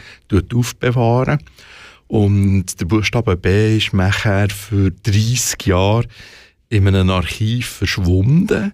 aufbewahren. 0.53 1.39
Und 2.07 2.81
der 2.81 2.85
Buchstabe 2.85 3.37
B 3.37 3.77
ist 3.77 3.93
nachher 3.93 4.49
für 4.49 4.91
30 4.91 5.65
Jahre 5.65 6.07
in 6.69 6.87
einem 6.87 7.09
Archiv 7.09 7.67
verschwunden. 7.67 8.73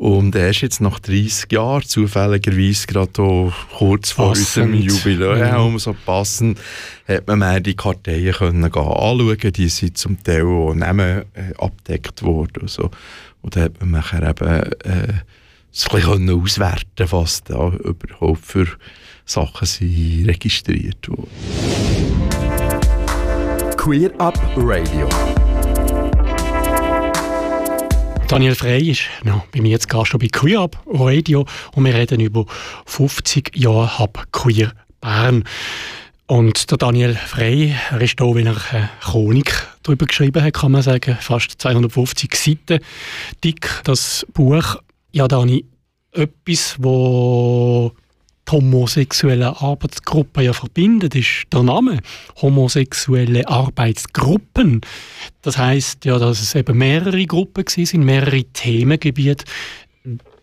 Und 0.00 0.34
er 0.34 0.48
ist 0.48 0.62
jetzt 0.62 0.80
nach 0.80 0.98
30 0.98 1.52
Jahren 1.52 1.82
zufälligerweise 1.82 2.86
gerade 2.86 3.52
kurz 3.76 4.12
vor 4.12 4.28
passend. 4.28 4.72
unserem 4.72 4.74
Jubiläum, 4.74 5.38
ja. 5.74 5.78
so 5.78 5.94
passend, 6.06 6.58
hat 7.06 7.26
man 7.26 7.40
mehr 7.40 7.60
die 7.60 7.76
Karteien 7.76 8.32
können 8.32 8.64
anschauen 8.64 9.52
Die 9.54 9.68
sind 9.68 9.98
zum 9.98 10.22
Teil 10.22 10.44
auch 10.44 10.72
Namen 10.72 11.26
äh, 11.34 11.52
abgedeckt 11.58 12.22
worden. 12.22 12.62
Und, 12.62 12.70
so. 12.70 12.90
und 13.42 13.54
dann 13.54 13.64
hat 13.64 13.78
man 13.78 13.90
nachher 13.90 14.26
eben 14.26 14.72
äh, 14.84 15.12
so 15.70 15.90
ein 15.90 16.00
bisschen 16.00 16.30
auswerten 16.30 17.12
was 17.12 17.44
da 17.44 17.68
überhaupt 17.68 18.46
für 18.46 18.68
Sachen 19.26 19.66
sind 19.66 20.26
registriert 20.26 21.10
wurden. 21.10 21.28
Queer 23.76 24.18
Up 24.18 24.40
Radio. 24.56 25.10
Daniel 28.30 28.54
Frey 28.54 28.90
ist 28.90 29.00
noch 29.24 29.44
bei 29.46 29.60
mir 29.60 29.70
jetzt 29.70 29.88
Gast 29.88 30.16
bei 30.16 30.28
Queer 30.28 30.60
Up 30.60 30.80
Radio 30.86 31.44
und 31.74 31.84
wir 31.84 31.92
reden 31.92 32.20
über 32.20 32.46
50 32.86 33.56
Jahre 33.56 33.98
Hub 33.98 34.24
Queer 34.30 34.72
Bern. 35.00 35.42
Und 36.28 36.70
der 36.70 36.78
Daniel 36.78 37.16
Frey, 37.16 37.74
er 37.90 38.00
ist 38.00 38.20
da, 38.20 38.26
weil 38.26 38.46
er 38.46 38.54
eine 38.70 38.88
Chronik 39.00 39.66
darüber 39.82 40.06
geschrieben 40.06 40.44
hat, 40.44 40.54
kann 40.54 40.70
man 40.70 40.82
sagen, 40.82 41.18
fast 41.20 41.60
250 41.60 42.32
Seiten 42.36 42.84
dick, 43.42 43.68
das 43.82 44.24
Buch. 44.32 44.76
Ja, 45.10 45.26
Dani, 45.26 45.64
etwas, 46.12 46.76
wo 46.78 47.90
homosexuelle 48.50 49.60
Arbeitsgruppen 49.60 50.44
ja 50.44 50.52
verbindet, 50.52 51.14
ist 51.14 51.46
der 51.52 51.62
Name 51.62 52.00
homosexuelle 52.40 53.46
Arbeitsgruppen. 53.48 54.80
Das 55.42 55.58
heißt 55.58 56.04
ja, 56.04 56.18
dass 56.18 56.40
es 56.40 56.54
eben 56.54 56.78
mehrere 56.78 57.24
Gruppen 57.26 57.64
sind, 57.66 58.04
mehrere 58.04 58.44
Themengebiete. 58.44 59.44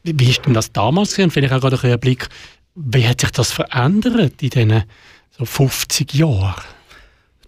Wie 0.04 0.30
ist 0.30 0.46
denn 0.46 0.54
das 0.54 0.72
damals 0.72 1.12
gewesen? 1.12 1.32
Vielleicht 1.32 1.54
auch 1.54 1.62
gerade 1.62 1.80
ein 1.82 2.00
Blick, 2.00 2.28
wie 2.76 3.08
hat 3.08 3.22
sich 3.22 3.32
das 3.32 3.52
verändert 3.52 4.42
in 4.42 4.50
diesen 4.50 4.84
so 5.38 5.46
50 5.46 6.14
Jahren? 6.14 6.64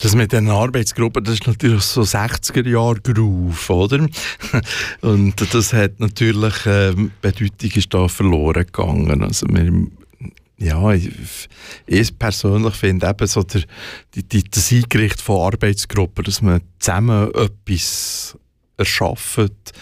Das 0.01 0.15
mit 0.15 0.31
den 0.31 0.49
Arbeitsgruppen, 0.49 1.25
das 1.25 1.35
ist 1.35 1.47
natürlich 1.47 1.83
so 1.83 2.01
60er 2.01 2.67
Jahre 2.67 3.01
Groove, 3.01 3.69
oder? 3.69 4.07
Und 5.01 5.53
das 5.53 5.73
hat 5.73 5.99
natürlich, 5.99 6.53
ähm, 6.65 7.11
Bedeutung 7.21 7.71
ist 7.75 7.93
da 7.93 8.07
verloren 8.07 8.65
gegangen. 8.65 9.21
Also 9.21 9.45
wir 9.49 9.87
ja, 10.59 10.91
ich, 10.91 11.09
ich 11.85 12.19
persönlich 12.19 12.75
finde 12.75 13.07
eben 13.07 13.27
so 13.27 13.43
der, 13.43 13.63
die, 14.13 14.23
die, 14.23 14.43
das 14.43 14.71
Eingericht 14.71 15.21
von 15.21 15.53
Arbeitsgruppen, 15.53 16.25
dass 16.25 16.41
man 16.41 16.61
zusammen 16.79 17.31
etwas 17.33 18.37
erschafft, 18.77 19.73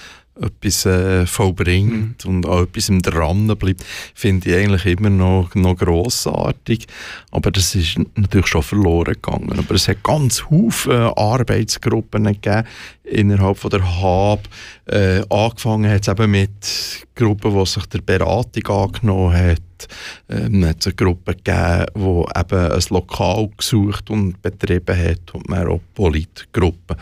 etwas 0.42 0.86
äh, 0.86 1.26
vollbringt 1.26 2.26
mhm. 2.26 2.30
und 2.30 2.46
auch 2.46 2.64
etwas 2.64 2.90
im 2.90 3.02
dran 3.02 3.48
bleibt, 3.48 3.84
finde 4.14 4.50
ich 4.50 4.56
eigentlich 4.56 4.86
immer 4.86 5.10
noch, 5.10 5.54
noch 5.56 5.76
grossartig. 5.76 6.88
Aber 7.32 7.52
das 7.52 7.76
ist 7.76 7.98
natürlich 8.16 8.48
schon 8.48 8.64
verloren 8.64 9.14
gegangen. 9.14 9.58
Aber 9.58 9.76
es 9.76 9.88
hat 9.88 10.04
ganz 10.04 10.44
viele 10.48 11.18
Arbeitsgruppen 11.18 12.26
gegeben 12.26 12.68
innerhalb 13.04 13.58
von 13.58 13.70
der 13.70 14.02
HAB. 14.02 14.48
Äh, 14.86 15.24
angefangen 15.30 15.90
hat 15.92 16.02
es 16.02 16.08
eben 16.08 16.32
mit 16.32 17.06
Gruppen, 17.16 17.58
die 17.58 17.66
sich 17.66 17.86
der 17.88 18.02
Beratung 18.02 18.68
angenommen 18.68 19.36
hat. 19.36 19.88
Ähm, 20.30 20.64
es 20.64 20.70
hat 20.70 20.86
eine 20.88 20.96
Gruppe 20.96 21.36
gegeben, 21.36 21.86
die 21.96 22.40
eben 22.40 22.72
ein 22.72 22.84
Lokal 22.90 23.50
gesucht 23.58 24.10
und 24.10 24.42
betrieben 24.42 24.98
hat 24.98 25.34
und 25.34 25.50
mehr 25.50 25.70
auch 25.70 25.82
Politgruppen. 25.94 26.98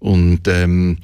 Und 0.00 0.46
ähm, 0.48 0.98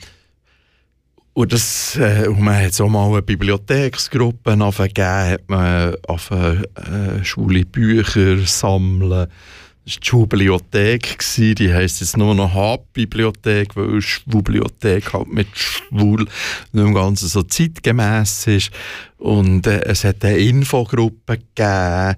und, 1.40 1.52
das, 1.52 1.96
äh, 1.96 2.28
und 2.28 2.40
man 2.40 2.62
hat 2.62 2.74
so 2.74 2.88
mal 2.88 3.08
eine 3.08 3.22
Bibliotheksgruppe 3.22 4.56
gegeben, 4.56 5.06
hat 5.06 5.48
man 5.48 5.94
auf 6.06 6.30
äh, 6.30 7.24
schwule 7.24 7.64
Bücher 7.64 8.38
sammeln. 8.44 9.10
Das 9.10 9.18
war 9.18 9.28
die 9.86 10.06
Schulbibliothek, 10.06 11.18
die 11.36 11.72
heisst 11.72 12.00
jetzt 12.00 12.16
nur 12.16 12.34
noch 12.34 12.52
Hauptbibliothek, 12.52 13.74
weil 13.74 14.02
Schwulbibliothek 14.02 15.12
halt 15.14 15.32
mit 15.32 15.48
schwul 15.54 16.26
nicht 16.72 16.84
im 16.84 16.94
Ganzen 16.94 17.28
so 17.28 17.42
zeitgemäß 17.42 18.46
ist. 18.46 18.70
Und 19.16 19.66
äh, 19.66 19.80
es 19.84 20.04
hat 20.04 20.24
eine 20.24 20.36
Infogruppe 20.36 21.38
gegeben, 21.38 22.16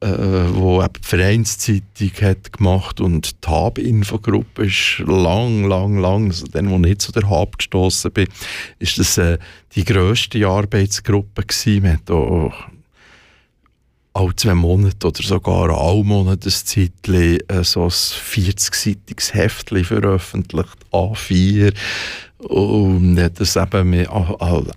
äh, 0.00 0.54
wo 0.54 0.82
die 0.82 1.00
Vereinszeitung 1.02 2.10
hat 2.20 2.52
gemacht 2.52 3.00
und 3.00 3.44
die 3.44 3.48
Hab-Infogruppe 3.48 4.66
ist 4.66 5.02
lang, 5.06 5.64
lang, 5.64 5.98
lang, 5.98 6.26
also 6.28 6.46
dann, 6.46 6.70
wo 6.70 6.86
ich 6.86 6.98
zu 6.98 7.12
der 7.12 7.28
Hab 7.28 7.58
gestoßen 7.58 8.12
bin, 8.12 8.28
ist 8.78 8.98
das 8.98 9.18
äh, 9.18 9.38
die 9.74 9.84
grösste 9.84 10.46
Arbeitsgruppe 10.46 11.42
gewesen. 11.42 11.82
Wir 11.82 11.92
hatten 11.94 12.12
auch 12.12 12.52
alle 14.14 14.36
zwei 14.36 14.54
Monate 14.54 15.06
oder 15.06 15.22
sogar 15.22 15.70
alle 15.70 16.04
Monate 16.04 16.48
ein 16.48 16.52
Zeitchen 16.52 17.38
äh, 17.48 17.64
so 17.64 17.84
ein 17.84 17.90
40-seitiges 17.90 19.34
Heftchen 19.34 19.84
veröffentlicht, 19.84 20.76
A4, 20.92 21.72
und 22.38 23.16
das 23.16 23.56
eben 23.56 23.90
mit 23.90 24.08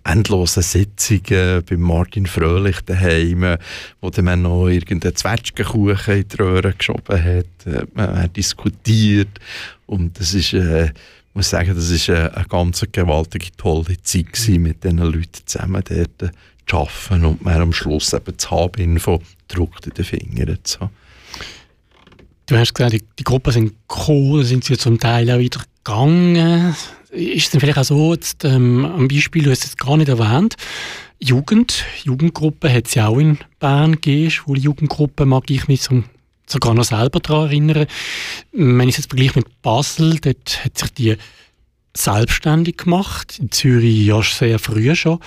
endlosen 0.03 0.63
Sitzungen 0.63 1.63
bei 1.63 1.77
Martin 1.77 2.25
Fröhlich 2.25 2.81
daheim, 2.81 3.57
wo 4.01 4.09
dann 4.09 4.25
man 4.25 4.41
noch 4.41 4.67
irgendeinen 4.67 5.15
Zwetschgenkuchen 5.15 6.15
in 6.15 6.27
die 6.27 6.35
Röhre 6.37 6.73
geschoben 6.73 7.23
hat. 7.23 7.93
Man 7.93 8.23
hat 8.23 8.35
diskutiert. 8.35 9.39
Und 9.85 10.19
das 10.19 10.33
ist, 10.33 10.53
äh, 10.53 10.85
ich 10.85 11.35
muss 11.35 11.51
sagen, 11.51 11.75
das 11.75 11.91
ist 11.91 12.09
eine, 12.09 12.35
eine 12.35 12.45
ganz 12.45 12.83
gewaltige, 12.91 13.51
tolle 13.57 14.01
Zeit 14.01 14.33
gewesen, 14.33 14.63
mit 14.63 14.83
diesen 14.83 14.97
Leuten 14.97 15.41
zusammen 15.45 15.83
dort 15.87 16.33
zu 16.65 16.77
arbeiten 16.77 17.25
und 17.25 17.43
man 17.43 17.61
am 17.61 17.73
Schluss 17.73 18.13
eben 18.13 18.37
zu 18.39 18.49
haben, 18.49 18.99
von 18.99 19.19
druckt 19.47 19.85
in 19.85 19.93
den 19.93 20.05
Fingern 20.05 20.57
zu 20.63 20.79
haben. 20.79 20.89
Du 22.47 22.57
hast 22.57 22.73
gesagt, 22.73 22.93
die, 22.93 23.03
die 23.19 23.23
Gruppen 23.23 23.53
sind 23.53 23.75
gekommen, 23.87 24.43
sind 24.43 24.63
sie 24.63 24.77
zum 24.77 24.99
Teil 24.99 25.29
auch 25.29 25.39
wieder 25.39 25.61
gegangen 25.83 26.75
ist 27.11 27.45
es 27.45 27.49
dann 27.51 27.61
vielleicht 27.61 27.77
auch 27.77 27.83
so, 27.83 28.13
jetzt, 28.13 28.43
ähm, 28.45 28.85
am 28.85 29.07
Beispiel, 29.07 29.43
du 29.43 29.51
hast 29.51 29.65
es 29.65 29.77
gar 29.77 29.97
nicht 29.97 30.09
erwähnt, 30.09 30.55
Jugend, 31.19 31.85
Jugendgruppe 32.03 32.73
hat 32.73 32.87
es 32.87 32.95
ja 32.95 33.07
auch 33.07 33.19
in 33.19 33.37
Bern 33.59 33.93
gegeben, 33.93 34.31
schwule 34.31 34.59
Jugendgruppe, 34.59 35.25
mag 35.25 35.49
ich 35.51 35.67
mich 35.67 35.81
zum, 35.81 36.05
sogar 36.47 36.73
noch 36.73 36.83
selber 36.83 37.19
daran 37.19 37.47
erinnern. 37.47 37.85
Wenn 38.51 38.89
ich 38.89 38.95
es 38.95 39.03
jetzt 39.03 39.09
vergleiche 39.09 39.39
mit 39.39 39.61
Basel, 39.61 40.19
dort 40.19 40.65
hat 40.65 40.77
sich 40.77 40.93
die 40.93 41.17
selbstständig 41.95 42.77
gemacht, 42.77 43.37
in 43.39 43.51
Zürich 43.51 44.05
ja 44.05 44.21
sehr 44.23 44.57
früh 44.57 44.95
schon. 44.95 45.19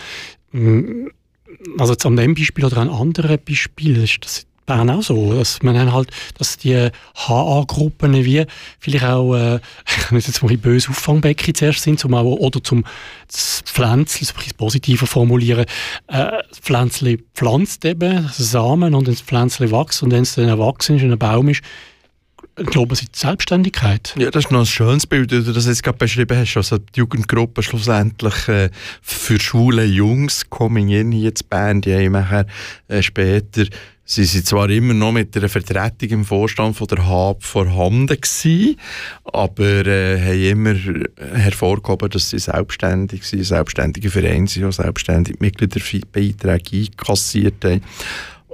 Also 1.78 1.92
jetzt 1.92 2.06
an 2.06 2.16
dem 2.16 2.34
Beispiel 2.34 2.64
oder 2.64 2.78
an 2.78 2.90
anderen 2.90 3.38
Beispielen, 3.46 4.02
ist 4.02 4.18
das 4.22 4.46
Bern 4.66 4.90
auch 4.90 5.02
so, 5.02 5.34
dass 5.34 5.62
man 5.62 5.74
dann 5.74 5.92
halt, 5.92 6.10
dass 6.38 6.56
die 6.56 6.88
HA-Gruppen 7.14 8.14
wie 8.24 8.44
vielleicht 8.78 9.04
auch, 9.04 9.34
äh, 9.34 9.56
ich 9.86 10.04
kann 10.04 10.18
jetzt 10.18 10.42
mal 10.42 10.50
ein 10.50 10.58
böse 10.58 10.90
Auffangbecken 10.90 11.54
zuerst 11.54 11.82
sind, 11.82 11.98
zum 11.98 12.14
auch, 12.14 12.24
oder 12.24 12.62
zum 12.62 12.84
Pflänzchen, 13.28 14.26
so 14.26 14.34
ein 14.34 14.36
bisschen 14.38 14.56
positiver 14.56 15.06
formulieren, 15.06 15.66
äh, 16.08 16.30
das 16.48 16.58
Pflänzchen 16.60 17.22
pflanzt 17.34 17.84
eben 17.84 18.28
Samen 18.32 18.94
und 18.94 19.08
das 19.08 19.20
Pflänzchen 19.20 19.70
wächst 19.70 20.02
und 20.02 20.12
wenn 20.12 20.22
es 20.22 20.34
dann 20.34 20.48
erwachsen 20.48 20.96
ist 20.96 21.02
und 21.02 21.12
ein 21.12 21.18
Baum 21.18 21.48
ist, 21.48 21.62
glauben 22.56 22.94
Sie 22.94 23.06
die 23.06 23.18
Selbstständigkeit? 23.18 24.14
Ja, 24.16 24.30
das 24.30 24.44
ist 24.44 24.50
noch 24.50 24.60
ein 24.60 24.66
schönes 24.66 25.06
Bild, 25.06 25.30
wie 25.32 25.42
du 25.42 25.52
das 25.52 25.66
jetzt 25.66 25.82
gerade 25.82 25.98
beschrieben 25.98 26.36
hast. 26.36 26.56
Also 26.56 26.78
die 26.78 27.00
Jugendgruppe 27.00 27.62
schlussendlich 27.62 28.48
äh, 28.48 28.70
für 29.02 29.40
schwule 29.40 29.84
Jungs, 29.84 30.48
Coming 30.50 30.88
In 30.88 31.12
hier 31.12 31.32
in 31.70 31.80
die 31.80 31.94
haben 31.94 32.12
nachher 32.12 32.46
äh, 32.88 33.02
später 33.02 33.64
Sie 34.06 34.24
sind 34.24 34.46
zwar 34.46 34.68
immer 34.68 34.92
noch 34.92 35.12
mit 35.12 35.34
einer 35.34 35.48
Vertretung 35.48 36.10
im 36.10 36.24
Vorstand 36.26 36.76
von 36.76 36.86
der 36.88 37.06
HAB 37.06 37.42
vorhanden 37.42 38.06
gewesen, 38.06 38.76
aber 39.24 39.86
äh, 39.86 40.20
haben 40.20 40.42
immer 40.42 40.74
hervorgehoben, 41.34 42.10
dass 42.10 42.28
sie 42.28 42.38
selbstständig 42.38 43.24
sind, 43.24 43.44
selbstständige 43.44 44.10
Vereine 44.10 44.46
sind, 44.46 44.66
auch 44.66 44.72
selbstständig 44.72 45.40
Mitgliederbeiträge 45.40 46.86
einkassiert 46.86 47.64
haben 47.64 47.80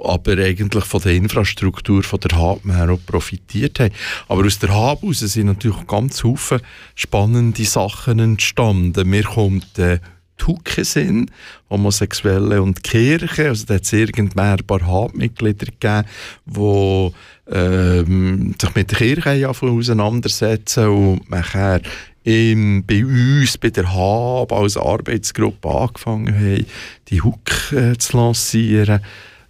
aber 0.03 0.37
eigentlich 0.37 0.85
von 0.85 1.01
der 1.01 1.13
Infrastruktur 1.13 2.03
von 2.03 2.19
der 2.19 2.37
HAB 2.37 2.65
her 2.65 2.89
auch 2.89 3.05
profitiert 3.05 3.79
haben. 3.79 3.93
Aber 4.27 4.45
aus 4.45 4.57
der 4.59 4.73
HAB 4.73 5.01
heraus 5.03 5.19
sind 5.19 5.47
natürlich 5.47 5.85
ganz 5.87 6.21
viele 6.21 6.61
spannende 6.95 7.65
Sachen 7.65 8.19
entstanden. 8.19 9.07
Mir 9.07 9.23
kommt 9.23 9.77
äh, 9.77 9.99
Tuke 10.41 10.83
sind, 10.83 11.29
Homosexuelle 11.69 12.63
und 12.63 12.83
Kirche. 12.83 13.49
Also 13.49 13.67
da 13.67 13.75
hat 13.75 13.83
es 13.83 13.93
irgendwann 13.93 14.59
ein 14.59 14.65
paar 14.65 14.81
HAB-Mitglieder 14.81 15.67
gegeben, 15.67 16.07
die 16.47 17.11
ähm, 17.51 18.55
sich 18.59 18.75
mit 18.75 18.89
der 18.89 18.97
Kirche 18.97 19.47
auseinandersetzen 19.47 20.87
und 20.87 21.29
nachher 21.29 21.81
im, 22.23 22.83
bei 22.87 23.05
uns, 23.05 23.59
bei 23.59 23.69
der 23.69 23.93
HAB 23.93 24.51
als 24.51 24.77
Arbeitsgruppe 24.77 25.69
angefangen 25.69 26.33
haben, 26.33 26.65
die 27.09 27.21
HUK 27.21 27.73
äh, 27.73 27.97
zu 27.99 28.17
lancieren. 28.17 29.01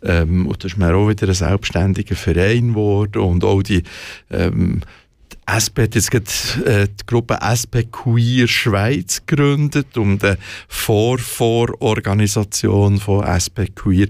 Ähm, 0.03 0.47
und 0.47 0.61
das 0.61 0.73
ist 0.73 0.77
mir 0.77 0.93
auch 0.93 1.07
wieder 1.07 1.29
ein 1.29 1.33
selbstständiger 1.33 2.15
Verein 2.15 2.69
geworden 2.69 3.21
und 3.21 3.45
auch 3.45 3.61
die 3.61 3.83
ähm, 4.29 4.81
SP 5.45 5.83
hat 5.83 5.93
jetzt 5.95 6.11
gerade, 6.11 6.25
äh, 6.65 6.87
die 6.87 7.05
Gruppe 7.05 7.37
SP 7.41 7.83
Queer 7.91 8.47
Schweiz 8.47 9.21
gegründet 9.25 9.97
und 9.97 10.23
die 10.23 10.35
Vorvororganisation 10.67 12.99
von 12.99 13.25
SP 13.25 13.65
Queer 13.73 14.07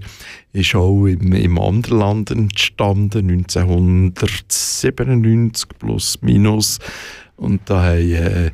ist 0.52 0.74
auch 0.74 1.06
im, 1.06 1.32
im 1.32 1.58
Anderland 1.58 2.30
entstanden, 2.30 3.30
1997 3.30 5.68
plus 5.78 6.20
minus. 6.22 6.78
Und 7.36 7.70
da 7.70 7.84
haben 7.84 8.12
äh, 8.12 8.50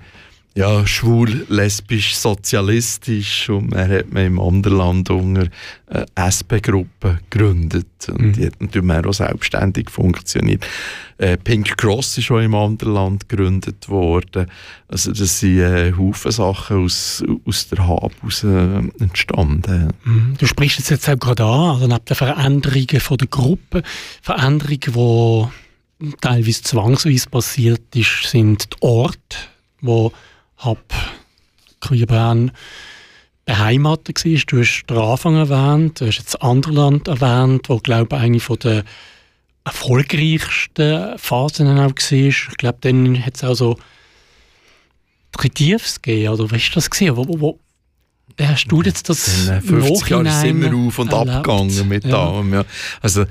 ja, 0.58 0.84
schwul, 0.88 1.46
lesbisch, 1.48 2.16
sozialistisch 2.16 3.48
und 3.48 3.72
er 3.74 3.98
hat 3.98 4.12
man 4.12 4.26
im 4.26 4.40
Anderland 4.40 5.08
unter 5.08 5.46
eine 5.86 6.06
SP-Gruppe 6.18 7.20
gegründet 7.30 7.86
und 8.08 8.20
mhm. 8.20 8.32
die 8.32 8.46
hat 8.46 8.60
natürlich 8.60 9.06
auch 9.06 9.12
selbstständig 9.12 9.88
funktioniert. 9.88 10.66
Äh, 11.18 11.36
Pink 11.36 11.76
Cross 11.76 12.18
ist 12.18 12.32
auch 12.32 12.40
im 12.40 12.56
Anderland 12.56 13.28
gegründet 13.28 13.88
worden. 13.88 14.50
Also 14.88 15.12
das 15.12 15.38
sind 15.38 15.60
äh, 15.60 15.92
Haufen 15.96 16.32
Sachen 16.32 16.84
aus, 16.84 17.22
aus 17.46 17.68
der 17.68 17.86
Hab 17.86 18.12
aus, 18.24 18.42
äh, 18.42 18.82
entstanden. 18.98 19.92
Mhm. 20.04 20.34
Du 20.38 20.46
sprichst 20.46 20.80
es 20.80 20.88
jetzt 20.88 21.08
auch 21.08 21.20
gerade 21.20 21.44
an, 21.44 21.70
also 21.70 21.86
neben 21.86 22.04
den 22.04 22.16
Veränderungen 22.16 23.00
von 23.00 23.16
der 23.16 23.28
Gruppe, 23.28 23.82
Veränderungen, 24.22 25.48
die 26.00 26.16
teilweise 26.20 26.62
zwangsweise 26.64 27.30
passiert 27.30 27.94
ist, 27.94 28.24
sind 28.24 28.72
die 28.72 28.76
Orte, 28.82 29.36
wo 29.80 30.12
habe 30.58 30.80
Queerbern 31.80 32.52
beheimatet 33.44 34.24
war. 34.24 34.40
Du 34.46 34.60
hast 34.60 34.84
den 34.88 34.98
Anfang 34.98 35.36
erwähnt, 35.36 36.00
du 36.00 36.06
hast 36.06 36.18
jetzt 36.18 36.42
Anderland 36.42 37.08
erwähnt, 37.08 37.68
wo 37.68 37.78
glaube 37.78 38.16
ich 38.16 38.22
eine 38.22 38.40
von 38.40 38.58
der 38.58 38.84
erfolgreichsten 39.64 41.18
Phasen 41.18 41.78
auch 41.78 41.90
war. 41.90 42.12
Ich 42.12 42.56
glaube, 42.56 42.78
dann 42.80 43.24
hat 43.24 43.36
es 43.36 43.44
auch 43.44 43.54
so 43.54 43.78
drei 45.32 45.48
Tiefs 45.48 46.02
gegeben, 46.02 46.34
oder 46.34 46.44
was 46.44 46.62
war 46.62 46.74
das? 46.74 46.90
Gewesen? 46.90 47.16
Wo, 47.16 47.28
wo, 47.28 47.40
wo 47.40 47.60
hast 48.40 48.66
du 48.66 48.82
jetzt 48.82 49.08
das 49.08 49.48
In 49.48 49.62
50 49.62 50.08
Jahren 50.10 50.30
sind 50.30 50.60
wir 50.60 50.74
auf 50.74 50.98
und 50.98 51.12
erlebt. 51.12 51.36
abgegangen 51.36 51.88
mit 51.88 52.04
ja. 52.04 52.28
allem. 52.28 52.52
Ja. 52.52 52.64
Also 53.00 53.24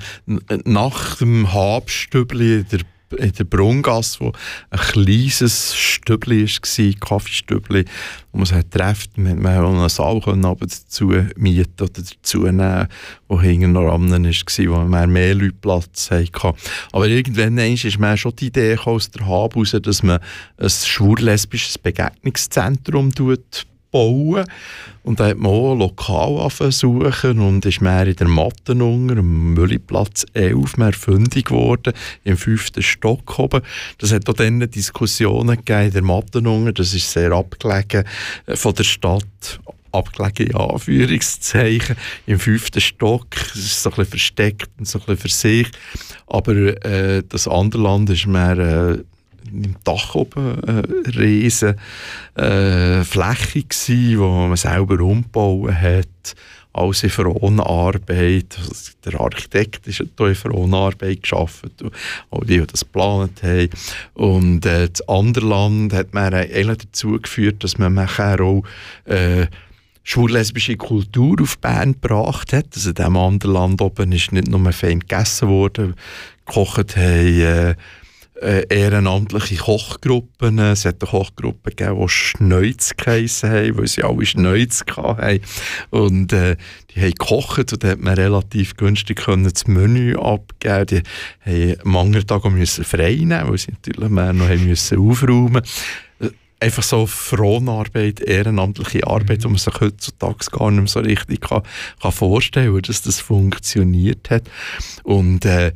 nach 0.64 1.16
dem 1.16 1.52
Habstübli 1.52 2.64
der 2.64 2.80
in 3.16 3.32
der 3.32 3.44
Brungasse, 3.44 4.20
wo 4.20 4.32
ein 4.70 4.78
kleines 4.78 5.74
Stübli 5.74 6.46
war, 6.46 6.92
Kaffeestübli, 7.00 7.84
wo 8.32 8.38
man 8.38 8.46
sich 8.46 8.64
trifft. 8.70 9.16
Man 9.16 9.42
konnte 9.42 9.62
auch 9.62 9.72
einen 9.72 9.88
Saal 9.88 10.44
aber 10.44 10.66
dazu 10.66 11.12
mieten 11.36 11.82
oder 11.82 11.92
dazu 11.92 12.38
nehmen, 12.42 12.88
der 13.30 13.40
hinten 13.40 13.72
noch 13.72 13.88
ran 13.88 14.10
war, 14.10 14.18
wo 14.20 14.88
man 14.88 15.10
mehr 15.10 15.34
Leute 15.34 15.54
Platz 15.60 16.10
hatte. 16.10 16.54
Aber 16.92 17.08
irgendwann 17.08 17.58
ist 17.58 17.98
mir 17.98 18.16
schon 18.16 18.36
die 18.36 18.46
Idee 18.46 18.76
aus 18.76 19.10
der 19.10 19.26
Hab 19.26 19.54
heraus, 19.54 19.76
dass 19.82 20.02
man 20.02 20.20
ein 20.58 20.70
schwul-lesbisches 20.70 21.78
Begegnungszentrum 21.78 23.12
bauen. 23.90 24.44
Und 25.02 25.20
da 25.20 25.28
hat 25.28 25.38
man 25.38 25.52
auch 25.52 25.74
lokal 25.74 26.50
suchen 26.70 27.40
und 27.40 27.64
ist 27.64 27.80
mehr 27.80 28.06
in 28.06 28.16
der 28.16 28.28
Matten 28.28 28.82
unter, 28.82 29.18
am 29.18 29.54
Mülliplatz 29.54 30.26
11, 30.34 30.76
mehr 30.76 30.92
fündig 30.92 31.46
geworden, 31.46 31.94
im 32.24 32.36
fünften 32.36 32.82
Stock 32.82 33.38
oben. 33.38 33.62
Das 33.98 34.12
hat 34.12 34.28
auch 34.28 34.34
dann 34.34 34.60
Diskussionen 34.60 35.56
gegeben 35.56 35.86
in 35.86 35.92
der 35.92 36.02
Matten 36.02 36.46
unter, 36.46 36.72
das 36.72 36.92
ist 36.94 37.10
sehr 37.10 37.32
abgelegen 37.32 38.04
äh, 38.46 38.56
von 38.56 38.74
der 38.74 38.84
Stadt 38.84 39.60
abgelegen 39.90 40.48
in 40.48 40.56
Anführungszeichen, 40.56 41.96
im 42.26 42.38
fünften 42.38 42.80
Stock. 42.80 43.26
Es 43.54 43.56
ist 43.56 43.82
so 43.82 43.90
ein 43.90 43.96
bisschen 43.96 44.10
versteckt 44.10 44.70
und 44.78 44.86
so 44.86 44.98
ein 44.98 45.06
bisschen 45.06 45.18
für 45.18 45.28
sich. 45.28 45.68
Aber 46.26 46.54
äh, 46.84 47.22
das 47.26 47.48
andere 47.48 47.82
Land 47.82 48.10
ist 48.10 48.26
mehr 48.26 48.58
äh, 48.58 48.98
im 49.50 49.76
Dach 49.84 50.14
oben 50.14 50.62
äh, 50.62 51.10
riesen 51.10 51.76
äh, 52.34 53.04
Fläche 53.04 53.62
gewesen, 53.62 54.18
wo 54.18 54.28
man 54.46 54.56
selber 54.56 55.00
umgebaut 55.00 55.72
hat. 55.72 56.36
Alles 56.72 57.02
in 57.02 57.10
Fronarbeit. 57.10 58.56
Also 58.58 58.92
der 59.04 59.20
Architekt 59.20 59.86
ist 59.86 60.00
in 60.00 60.34
Fronarbeit 60.34 61.22
geschaffen, 61.22 61.70
auch 62.30 62.44
die, 62.44 62.60
die 62.60 62.66
das 62.66 62.80
geplant 62.80 63.42
haben. 63.42 63.70
Und 64.14 64.66
äh, 64.66 64.88
das 64.88 65.08
andere 65.08 65.46
Land 65.46 65.92
hat 65.92 66.14
man 66.14 66.34
eigentlich 66.34 66.78
dazu 66.78 67.18
geführt, 67.20 67.64
dass 67.64 67.78
man 67.78 67.94
nachher 67.94 68.40
auch 68.40 68.62
äh, 69.06 69.46
schwul-lesbische 70.08 70.76
Kultur 70.76 71.36
auf 71.42 71.58
Bern 71.58 71.92
gebracht 71.92 72.54
hat. 72.54 72.66
Also 72.74 72.90
in 72.90 72.94
diesem 72.94 73.16
anderen 73.16 73.52
Land 73.52 73.82
oben 73.82 74.12
ist 74.12 74.32
nicht 74.32 74.48
nur 74.48 74.72
fein 74.72 75.00
gegessen 75.00 75.48
worden, 75.48 75.94
gekocht 76.46 76.96
haben, 76.96 77.40
äh, 77.40 77.74
äh, 78.40 78.66
ehrenamtliche 78.68 79.56
Kochgruppen. 79.56 80.58
Es 80.58 80.84
hat 80.84 81.02
eine 81.02 81.10
Kochgruppe 81.10 81.70
gegeben, 81.70 82.00
die 82.00 82.08
Schneuz 82.08 82.94
geheissen 82.96 83.50
haben, 83.50 83.78
weil 83.78 83.88
sie 83.88 84.02
alle 84.02 84.26
Schneuz 84.26 84.84
hatten. 84.96 85.40
Und 85.90 86.32
äh, 86.32 86.56
die 86.90 87.00
haben 87.00 87.10
gekocht 87.10 87.72
und 87.72 87.84
da 87.84 87.88
hat 87.88 88.00
man 88.00 88.14
relativ 88.14 88.76
günstig 88.76 89.18
können 89.24 89.44
das 89.44 89.66
Menü 89.66 90.16
abgeben. 90.16 91.04
Die 91.46 91.74
haben 91.74 91.80
am 91.84 91.96
anderen 91.96 92.26
Tag 92.26 92.44
müssen 92.44 92.84
frei 92.84 93.16
nehmen, 93.16 93.48
weil 93.48 93.58
sie 93.58 93.72
natürlich 93.72 94.10
mehr 94.10 94.32
noch 94.32 94.48
haben 94.48 94.66
müssen 94.66 94.98
aufräumen 94.98 95.62
äh, 96.20 96.28
Einfach 96.60 96.82
so 96.82 97.06
Fronarbeit, 97.06 98.20
ehrenamtliche 98.20 99.06
Arbeit, 99.06 99.44
wo 99.44 99.48
man 99.48 99.58
sich 99.58 99.80
heutzutage 99.80 100.44
gar 100.50 100.72
nicht 100.72 100.80
mehr 100.80 100.88
so 100.88 101.00
richtig 101.00 101.40
kann, 101.42 101.62
kann 102.02 102.10
vorstellen 102.10 102.72
kann, 102.72 102.82
dass 102.82 103.02
das 103.02 103.20
funktioniert 103.20 104.28
hat. 104.30 104.42
Und 105.04 105.44
äh, 105.44 105.72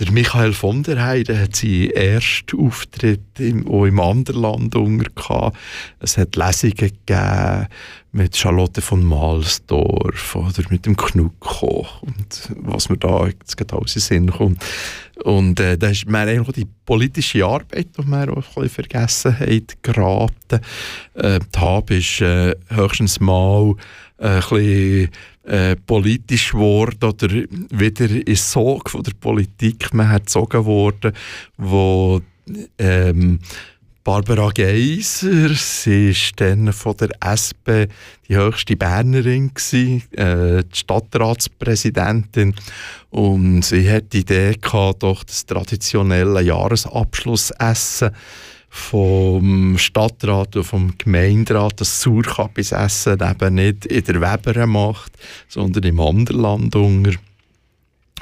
der 0.00 0.12
Michael 0.12 0.54
von 0.54 0.82
der 0.82 1.04
Heide 1.04 1.38
hat 1.38 1.54
seinen 1.54 1.90
ersten 1.90 2.58
Auftritt 2.58 3.38
im, 3.38 3.68
auch 3.68 3.84
im 3.84 4.00
Anderland 4.00 4.74
unter 4.74 5.52
Es 5.98 6.16
hat 6.16 6.36
Lesungen 6.36 6.74
gegeben 6.76 7.66
mit 8.12 8.34
Charlotte 8.34 8.80
von 8.80 9.04
Malsdorf 9.04 10.34
oder 10.36 10.62
mit 10.70 10.86
dem 10.86 10.96
Knucko 10.96 11.86
und 12.00 12.50
was 12.56 12.88
mir 12.88 12.96
da 12.96 13.26
jetzt 13.26 13.58
gerade 13.58 13.76
alles 13.76 13.94
in 13.94 14.00
Sinn 14.00 14.30
kommt. 14.30 14.64
Und 15.22 15.60
äh, 15.60 15.76
da 15.76 15.88
ist 15.88 16.08
mir 16.08 16.20
eigentlich 16.20 16.64
die 16.64 16.68
politische 16.86 17.44
Arbeit, 17.44 17.88
die 17.98 18.06
wir 18.06 18.32
auch 18.32 18.36
ein 18.36 18.62
bisschen 18.62 18.68
vergessen 18.70 19.38
haben, 19.38 19.66
geraten. 19.82 20.60
Äh, 21.14 21.40
die 21.54 21.58
HAB 21.58 21.90
ist 21.90 22.22
äh, 22.22 22.56
höchstens 22.68 23.20
mal 23.20 23.74
ein 24.20 24.40
bisschen 24.40 25.10
äh, 25.44 25.76
politisch 25.76 26.52
geworden 26.52 27.04
oder 27.04 27.28
wieder 27.70 28.10
in 28.10 28.36
Sog 28.36 28.90
von 28.90 29.02
der 29.02 29.12
Politik 29.18 29.92
man 29.94 30.08
hat 30.08 30.26
gezogen 30.26 30.64
worden, 30.64 31.12
wo 31.56 32.20
ähm, 32.78 33.40
Barbara 34.02 34.50
Geiser, 34.50 35.50
sie 35.54 36.10
war 36.10 36.32
dann 36.36 36.72
von 36.72 36.96
der 36.96 37.10
SP 37.20 37.86
die 38.28 38.36
höchste 38.36 38.74
Bernerin, 38.74 39.52
gewesen, 39.52 40.02
äh, 40.12 40.64
die 40.64 40.78
Stadtratspräsidentin. 40.78 42.54
Und 43.10 43.62
sie 43.62 43.90
hat 43.90 44.12
die 44.12 44.20
Idee 44.20 44.56
gehabt, 44.60 45.02
doch 45.02 45.22
das 45.22 45.44
traditionelle 45.44 46.40
Jahresabschlussessen 46.40 48.10
vom 48.72 49.76
Stadtrat 49.76 50.54
und 50.54 50.64
vom 50.64 50.94
Gemeinderat 50.96 51.80
das 51.80 52.00
Sauerkappisessen 52.00 53.18
eben 53.20 53.54
nicht 53.54 53.84
in 53.86 54.04
der 54.04 54.20
Weber 54.20 54.66
macht, 54.66 55.12
sondern 55.48 55.82
im 55.82 55.98
Anderland 56.00 56.76
unter. 56.76 57.12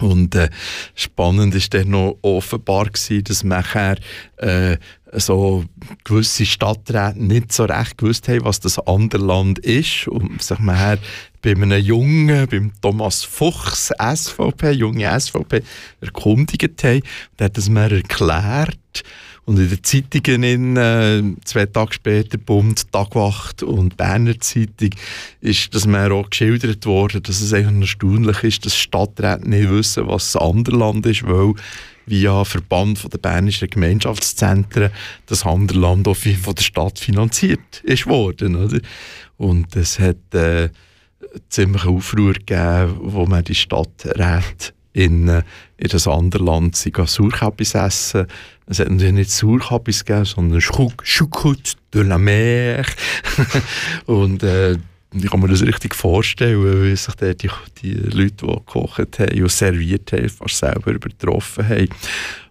Und 0.01 0.35
äh, 0.35 0.49
spannend 0.95 1.55
ist 1.55 1.75
dann 1.75 1.91
noch 1.91 2.19
offenbar 2.23 2.87
gewesen, 2.87 3.25
dass 3.25 3.45
nachher 3.45 3.97
äh, 4.37 4.77
so 5.13 5.65
gewisse 6.05 6.47
Stadträte 6.47 7.23
nicht 7.23 7.53
so 7.53 7.65
recht 7.65 7.99
gewusst 7.99 8.29
haben, 8.29 8.45
was 8.45 8.61
das 8.61 8.79
andere 8.79 9.25
Land 9.25 9.59
ist 9.59 10.07
und 10.09 10.41
sich 10.43 10.59
nachher 10.61 10.99
bei 11.43 11.51
einem 11.51 11.83
Jungen, 11.83 12.47
beim 12.49 12.73
Thomas 12.81 13.25
Fuchs, 13.25 13.93
SVP, 13.99 14.71
junge 14.71 15.21
SVP, 15.21 15.63
erkundigt 16.01 16.85
haben. 16.85 17.03
Der 17.39 17.47
hat 17.47 17.57
das 17.57 17.69
mir 17.69 17.91
erklärt 17.91 19.05
und 19.49 19.59
in 19.59 19.71
den 19.71 19.83
Zeitungen, 19.83 20.43
in, 20.43 20.77
äh, 20.77 21.23
zwei 21.45 21.65
Tage 21.65 21.95
später, 21.95 22.37
Bund, 22.37 22.93
Tagwacht 22.93 23.63
und 23.63 23.97
Berner 23.97 24.39
Zeitung, 24.41 24.91
ist 25.41 25.75
das 25.75 25.87
mir 25.87 26.13
auch 26.13 26.29
geschildert 26.29 26.85
worden, 26.85 27.23
dass 27.23 27.41
es 27.41 27.55
eigentlich 27.55 27.93
erstaunlich 27.93 28.45
ist, 28.45 28.67
dass 28.67 28.77
Stadträte 28.77 29.49
nicht 29.49 29.71
wissen, 29.71 30.07
was 30.07 30.33
das 30.33 30.43
andere 30.43 30.77
Land 30.77 31.07
ist, 31.07 31.27
weil 31.27 31.55
via 32.05 32.45
Verband 32.45 32.99
von 32.99 33.09
der 33.09 33.17
Bernischen 33.17 33.71
Gemeinschaftszentren 33.71 34.91
das 35.25 35.47
andere 35.47 35.79
Land 35.79 36.07
auch 36.09 36.17
von 36.17 36.55
der 36.55 36.63
Stadt 36.63 36.99
finanziert 36.99 37.81
ist 37.85 38.07
worden. 38.07 38.55
Oder? 38.55 38.81
Und 39.39 39.75
es 39.77 39.99
hat 39.99 40.35
äh, 40.35 40.69
ziemlich 41.49 41.87
Aufruhr 41.87 42.35
gegeben, 42.35 42.99
wo 43.01 43.25
man 43.25 43.45
die 43.45 43.55
Stadträte 43.55 44.75
in, 44.99 45.29
äh, 45.29 45.43
in 45.77 45.89
das 45.89 46.09
andere 46.09 46.43
Land 46.43 46.77
Sauerkappis 46.77 47.75
essen. 47.75 48.27
Es 48.67 48.81
hat 48.81 48.91
natürlich 48.91 49.15
nicht 49.15 49.31
Sauerkappis 49.31 50.05
gegeben, 50.05 50.25
sondern 50.25 50.61
Choucroute 50.61 51.75
de 51.95 52.03
la 52.03 52.19
Mer. 52.19 52.85
und 54.07 54.43
äh, 54.43 54.77
ich 55.15 55.31
kann 55.31 55.41
mir 55.41 55.49
das 55.49 55.63
richtig 55.63 55.95
vorstellen, 55.95 56.83
wie 56.83 56.97
sich 56.97 57.15
die, 57.15 57.49
die 57.81 57.95
Leute, 57.95 58.45
die 58.45 58.47
gekocht 58.47 59.19
haben 59.19 59.43
und 59.43 59.51
serviert 59.51 60.13
haben, 60.13 60.29
fast 60.29 60.59
selber 60.59 60.91
übertroffen 60.91 61.67
haben. 61.67 61.89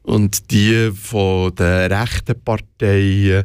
Und 0.03 0.49
die 0.49 0.91
von 0.91 1.53
den 1.53 1.91
rechten 1.91 2.41
Parteien 2.41 3.43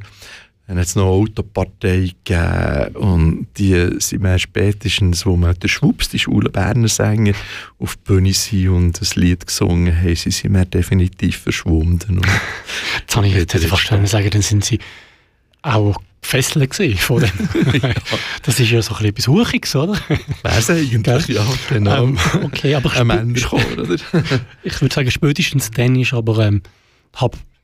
dann 0.66 0.79
hat 0.79 0.87
es 0.87 0.94
noch 0.94 1.05
eine 1.05 1.12
Autopartei 1.12 2.12
gegeben 2.25 2.96
und 2.96 3.46
die 3.59 3.98
sind 3.98 4.22
mir 4.22 4.38
spätestens, 4.38 5.27
wo 5.27 5.37
man 5.37 5.59
der 5.59 5.68
Schwupps, 5.68 6.09
die 6.09 6.18
schwulen 6.18 6.53
Berner 6.53 6.88
Sänger, 6.88 7.35
auf 7.79 7.96
die 7.96 8.03
Bühne 8.05 8.33
sind 8.33 8.68
und 8.68 9.03
ein 9.03 9.20
Lied 9.20 9.46
gesungen 9.46 9.94
haben, 9.94 10.14
sie 10.14 10.31
sind 10.31 10.53
mir 10.53 10.64
definitiv 10.64 11.38
verschwunden. 11.38 12.18
Und 12.18 12.27
jetzt 13.01 13.16
habe 13.16 13.27
ich 13.27 13.35
jetzt 13.35 13.64
fast 13.66 13.88
sagen, 13.88 14.31
dann 14.31 14.42
sind 14.42 14.64
sie 14.64 14.79
auch 15.62 15.96
gefesselt 16.22 16.70
gesehen 16.70 16.96
von 16.96 17.20
dem. 17.20 17.31
Das 18.42 18.59
ist 18.59 18.70
ja 18.70 18.81
so 18.83 18.94
ein 18.94 18.98
bisschen 18.98 19.09
etwas 19.09 19.29
Huchiges, 19.29 19.77
oder? 19.77 19.98
Weiß 20.42 20.70
eigentlich, 20.70 21.29
ja, 21.29 21.44
genau. 21.68 22.05
Ähm, 22.05 22.18
okay, 22.42 22.75
aber 22.75 22.92
ein 22.92 23.07
Männerchor, 23.09 23.61
oder? 23.72 23.94
ich 24.62 24.81
würde 24.81 24.94
sagen, 24.94 25.11
spätestens 25.11 25.70
dann 25.70 25.96
ist 25.96 26.12
aber 26.12 26.38
ähm, 26.46 26.62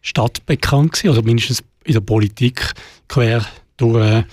Stadt 0.00 0.44
bekannt 0.46 0.92
gewesen, 0.92 1.10
oder 1.10 1.22
mindestens 1.22 1.62
in 1.88 1.94
der 1.94 2.00
Politik 2.00 2.72
quer 3.08 3.44
durch 3.78 4.06
äh, 4.06 4.24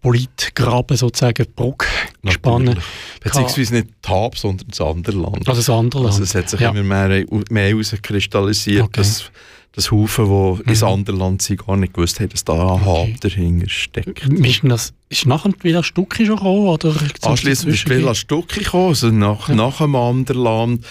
Politgraben 0.00 0.96
sozusagen 0.96 1.46
Bruck 1.56 1.86
gespannt. 2.22 2.76
Beziehungsweise 3.20 3.74
nicht 3.74 3.88
Tab, 4.02 4.36
sondern 4.36 4.68
das 4.68 4.80
andere 4.80 5.16
Land. 5.16 5.48
Also 5.48 5.60
das 5.60 5.70
andere 5.70 6.02
Land. 6.02 6.12
Also 6.12 6.22
es 6.22 6.34
hat 6.34 6.48
sich 6.50 6.60
ja. 6.60 6.70
immer 6.70 6.82
mehr, 6.82 7.24
mehr 7.50 7.68
herauskristallisiert, 7.68 8.82
okay. 8.82 9.00
dass 9.00 9.30
das 9.72 9.90
Haufen, 9.90 10.26
die 10.26 10.30
mhm. 10.30 10.68
ins 10.68 10.82
andere 10.82 11.16
Land 11.16 11.42
sind, 11.42 11.66
gar 11.66 11.76
nicht 11.76 11.94
gewusst 11.94 12.20
haben, 12.20 12.28
dass 12.28 12.44
da 12.44 12.52
ein 12.52 12.82
okay. 12.82 13.12
Hab 13.14 13.20
dahinter 13.22 13.68
steckt. 13.68 14.28
Ist, 14.28 14.60
das, 14.62 14.92
ist 15.08 15.26
nachher 15.26 15.52
wieder 15.62 15.82
Stücke 15.82 16.26
schon 16.26 16.36
gekommen? 16.36 16.68
Oder 16.68 16.94
Anschliessend 17.22 17.72
ist 17.72 17.88
wieder 17.88 18.14
Stücke 18.14 18.60
gekommen, 18.60 18.88
also 18.88 19.10
nach, 19.10 19.48
ja. 19.48 19.54
nach 19.54 19.80
einem 19.80 19.96
anderen 19.96 20.42
Land. 20.42 20.86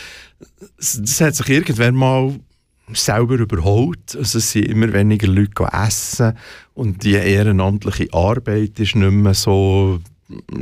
Das 0.77 1.21
hat 1.21 1.35
sich 1.35 1.49
irgendwann 1.49 1.95
mal 1.95 2.33
selber 2.91 3.35
überholt. 3.35 4.15
Also 4.15 4.39
es 4.39 4.51
sind 4.51 4.67
immer 4.67 4.91
weniger 4.93 5.27
Leute 5.27 5.67
essen 5.71 6.37
und 6.73 7.03
die 7.03 7.13
ehrenamtliche 7.13 8.13
Arbeit 8.13 8.79
ist 8.79 8.95
nicht 8.95 9.11
mehr 9.11 9.33
so 9.33 9.99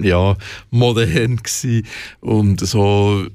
ja, 0.02 0.36
modern 0.70 1.38
gewesen. 1.38 1.86
und 2.20 2.60
so 2.60 3.26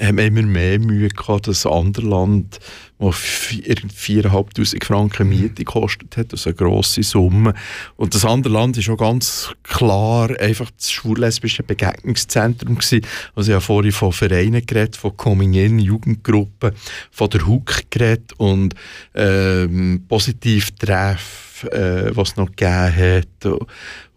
haben 0.00 0.16
wir 0.16 0.26
immer 0.26 0.42
mehr 0.42 0.78
Mühe 0.78 1.08
gehabt, 1.08 1.48
das 1.48 1.66
andere 1.66 2.06
Land, 2.06 2.58
das 2.98 3.14
4'500 3.14 4.84
Franken 4.84 5.28
Miete 5.28 5.64
gekostet 5.64 6.16
hat, 6.16 6.32
also 6.32 6.50
eine 6.50 6.56
grosse 6.56 7.02
Summe. 7.02 7.54
Und 7.96 8.14
das 8.14 8.24
andere 8.24 8.52
Land 8.52 8.76
ist 8.76 8.88
auch 8.88 8.96
ganz 8.96 9.52
klar 9.62 10.30
einfach 10.40 10.70
das 10.76 10.90
schwul-lesbische 10.90 11.62
Begegnungszentrum 11.62 12.76
gewesen. 12.76 13.06
Also 13.36 13.52
ich 13.52 13.54
habe 13.54 13.64
vorhin 13.64 13.92
von 13.92 14.12
Vereinen 14.12 14.66
geredet, 14.66 14.96
von 14.96 15.16
Coming-In, 15.16 15.78
Jugendgruppen, 15.78 16.72
von 17.12 17.30
der 17.30 17.46
HUK 17.46 17.90
geredet 17.90 18.32
und 18.36 18.74
ähm, 19.14 20.04
Positivtreff 20.08 21.48
äh, 21.64 22.14
was 22.14 22.30
es 22.30 22.36
noch 22.36 22.50
gegeben 22.54 22.96
hat. 22.96 23.60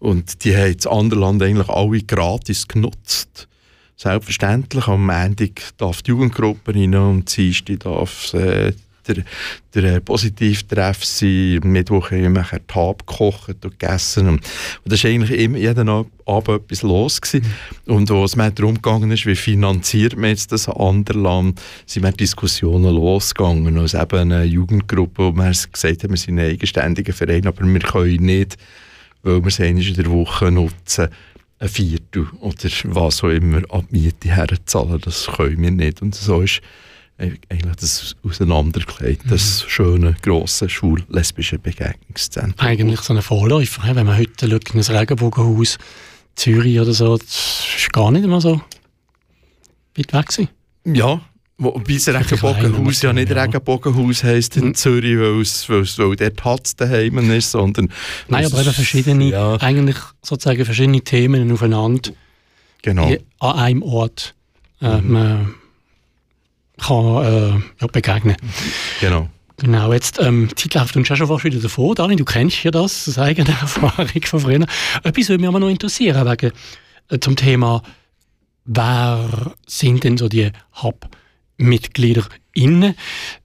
Und 0.02 0.42
die 0.42 0.56
haben 0.56 0.76
das 0.76 0.88
andere 0.88 1.20
Land 1.20 1.42
eigentlich 1.44 1.68
alle 1.68 2.02
gratis 2.02 2.66
genutzt. 2.66 3.46
Selbstverständlich, 3.94 4.88
am 4.88 5.06
Montag 5.06 5.60
darf 5.78 6.02
die 6.02 6.10
Jugendgruppe 6.10 6.74
rein 6.74 6.92
und 6.92 6.94
am 6.96 7.24
Dienstag 7.24 7.78
darf 7.78 8.34
äh, 8.34 8.72
der, 9.06 9.24
der 9.72 10.00
Positivtreff 10.00 11.04
sein. 11.04 11.60
Am 11.62 11.70
Mittwoch 11.70 12.10
haben 12.10 12.34
wir 12.34 12.44
Tab 12.66 13.06
gekocht 13.06 13.64
und 13.64 13.78
gegessen. 13.78 14.26
Und 14.26 14.42
das 14.84 15.04
war 15.04 15.10
eigentlich 15.12 15.38
immer 15.38 15.58
jeden 15.58 15.88
Abend 15.88 16.48
etwas 16.48 16.82
los. 16.82 17.20
Gewesen. 17.20 17.46
Und 17.86 18.10
als 18.10 18.36
es 18.36 18.54
darum 18.56 18.74
gegangen 18.74 19.12
ist, 19.12 19.24
wie 19.24 19.36
finanziert 19.36 20.16
man 20.16 20.30
jetzt 20.30 20.50
das 20.50 20.68
andere 20.68 21.20
Land, 21.20 21.62
sind 21.86 22.02
wir 22.02 22.10
Diskussionen 22.10 22.92
losgegangen. 22.92 23.78
Als 23.78 23.94
eben 23.94 24.32
eine 24.32 24.42
Jugendgruppe, 24.42 25.26
wo 25.26 25.30
wir 25.32 25.52
gesagt 25.52 26.02
haben, 26.02 26.10
wir 26.10 26.16
sind 26.16 26.40
ein 26.40 26.50
eigenständiger 26.50 27.12
Verein, 27.12 27.46
aber 27.46 27.64
wir 27.64 27.78
können 27.78 28.26
nicht, 28.26 28.58
weil 29.22 29.40
wir 29.40 29.48
es 29.48 29.58
in 29.58 29.94
der 29.94 30.10
Woche 30.10 30.50
nutzen, 30.50 31.08
ein 31.58 31.68
Viertel 31.68 32.26
oder 32.40 32.68
was 32.84 33.22
auch 33.22 33.28
immer 33.28 33.62
an 33.70 33.86
die 33.90 34.00
Miete 34.00 34.30
herzahlen. 34.30 35.00
Das 35.00 35.28
können 35.28 35.62
wir 35.62 35.70
nicht. 35.70 36.02
Und 36.02 36.14
so 36.14 36.40
ist 36.40 36.60
eigentlich 37.18 37.76
das 37.76 38.16
auseinandergelegt, 38.24 39.22
das 39.28 39.62
mhm. 39.62 39.68
schöne, 39.68 40.16
grosse, 40.22 40.68
schwul-lesbische 40.68 41.58
Begegnungszentrum. 41.58 42.66
Eigentlich 42.66 43.00
so 43.00 43.14
ein 43.14 43.22
Vorläufer, 43.22 43.94
wenn 43.94 44.06
man 44.06 44.18
heute 44.18 44.50
schaut, 44.50 44.74
ein 44.74 44.80
Regenbogenhaus 44.80 45.78
Zürich 46.34 46.80
oder 46.80 46.92
so, 46.92 47.16
das 47.16 47.66
ist 47.76 47.92
gar 47.92 48.10
nicht 48.10 48.24
immer 48.24 48.40
so 48.40 48.60
weit 49.96 50.12
weg 50.12 50.26
gewesen. 50.26 50.48
Ja, 50.84 51.20
Wobei 51.58 51.94
das 51.94 52.08
Regenbogenhaus 52.08 53.02
ja 53.02 53.12
nicht 53.12 53.30
ja. 53.30 53.42
Regenbogenhaus 53.42 54.24
heisst 54.24 54.56
in 54.56 54.62
hm. 54.64 54.74
Zürich, 54.74 55.18
weil 55.18 55.40
es, 55.40 55.68
weil 55.68 55.80
es 55.80 55.96
dort 55.96 56.44
Hatz 56.44 56.74
daheim 56.76 57.30
ist, 57.30 57.52
sondern... 57.52 57.88
Nein, 58.28 58.46
aber 58.46 58.60
eben 58.62 58.72
verschiedene, 58.72 59.30
ja. 59.30 59.56
eigentlich 59.60 59.96
sozusagen 60.22 60.64
verschiedene 60.64 61.02
Themen 61.02 61.52
aufeinander 61.52 62.10
genau. 62.82 63.12
an 63.38 63.58
einem 63.58 63.82
Ort. 63.82 64.34
Äh, 64.80 64.98
mhm 64.98 65.54
kann 66.82 67.24
äh, 67.24 67.50
ja, 67.80 67.86
begegnen 67.90 68.36
Genau. 69.00 69.28
Genau, 69.58 69.92
jetzt, 69.92 70.18
ähm, 70.20 70.48
die 70.48 70.68
Zeit 70.68 70.74
läuft 70.74 70.96
uns 70.96 71.06
schon 71.06 71.26
fast 71.26 71.44
wieder 71.44 71.60
davor. 71.60 71.94
Dani, 71.94 72.16
du 72.16 72.24
kennst 72.24 72.64
ja 72.64 72.70
das, 72.72 73.04
das 73.04 73.18
eigene 73.18 73.48
Erfahrung 73.60 74.08
von 74.24 74.40
früher. 74.40 74.66
Etwas 75.04 75.28
würde 75.28 75.40
mich 75.40 75.48
aber 75.48 75.60
noch 75.60 75.68
interessieren, 75.68 76.26
wegen, 76.28 76.52
äh, 77.08 77.18
zum 77.20 77.36
Thema, 77.36 77.82
wer 78.64 79.54
sind 79.66 80.02
denn 80.02 80.16
so 80.16 80.28
die 80.28 80.50
Hub-Mitglieder 80.82 81.18
innen? 82.54 82.94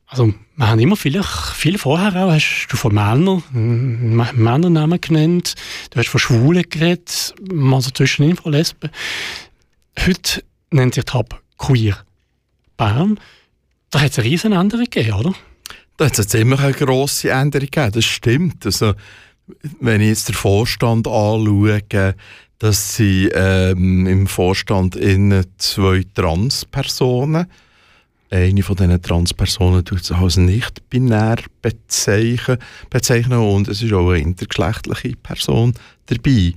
Also, 0.08 0.34
wir 0.56 0.68
haben 0.70 0.80
immer 0.80 0.96
viel, 0.96 1.22
viel 1.54 1.78
vorher 1.78 2.16
auch, 2.16 2.32
hast 2.32 2.68
du 2.70 2.78
von 2.78 2.94
Männern, 2.94 3.44
Männernamen 3.52 5.02
genannt, 5.02 5.56
du 5.90 6.00
hast 6.00 6.08
von 6.08 6.20
Schwulen 6.20 6.64
geredet, 6.70 7.36
also 7.72 7.92
zwischen 7.92 8.36
von 8.38 8.54
Lesben. 8.54 8.90
Heute 10.00 10.44
nennt 10.72 10.96
sich 10.96 11.04
die 11.04 11.14
Hub 11.14 11.42
Queer. 11.58 11.98
Bern, 12.78 13.20
da 13.90 14.02
hat 14.02 14.12
es 14.12 14.20
eine 14.20 14.28
riesen 14.28 14.54
Änderung 14.54 14.86
gegeben, 14.86 15.14
oder? 15.14 15.34
Da 15.98 16.06
hat 16.06 16.18
es 16.18 16.28
ziemlich 16.28 16.60
eine 16.60 16.74
grosse 16.74 17.32
Änderung 17.32 17.68
gegeben, 17.70 17.92
das 17.92 18.06
stimmt. 18.06 18.66
Also, 18.66 18.94
wenn 19.80 20.02
ich 20.02 20.10
jetzt 20.10 20.30
den 20.30 20.36
Vorstand 20.36 21.08
anschaue, 21.08 21.82
dass 22.60 22.96
sie 22.96 23.30
ähm, 23.34 24.08
im 24.08 24.28
Vorstand 24.28 24.96
in 24.96 25.44
zwei 25.58 26.04
Transpersonen 26.14 27.48
eine 28.30 28.64
von 28.64 28.76
diesen 28.76 29.02
Transpersonen 29.02 29.86
tut 29.86 30.04
sich 30.04 30.18
als 30.18 30.38
nicht 30.38 30.90
binär 30.90 31.38
bezeichnen, 31.62 32.58
bezeichnen 32.90 33.40
und 33.40 33.68
es 33.68 33.82
ist 33.82 33.94
auch 33.94 34.10
eine 34.10 34.20
intergeschlechtliche 34.20 35.16
Person 35.18 35.74
dabei. 36.08 36.54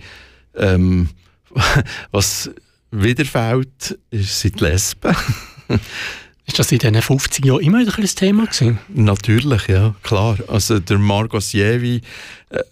Ähm, 0.56 1.08
was 2.10 2.50
wieder 2.90 3.24
fehlt, 3.24 3.98
sind 4.10 4.60
Lesben. 4.60 5.14
Ist 6.50 6.58
das 6.58 6.72
in 6.72 6.80
diesen 6.80 7.00
50 7.00 7.44
Jahren 7.44 7.60
immer 7.60 7.78
wieder 7.78 7.96
ein 7.96 8.04
Thema 8.04 8.44
gewesen? 8.44 8.80
Natürlich, 8.88 9.68
ja, 9.68 9.94
klar. 10.02 10.36
Also 10.48 10.80
der 10.80 10.98
Margot 10.98 11.40
Sievi, 11.40 12.00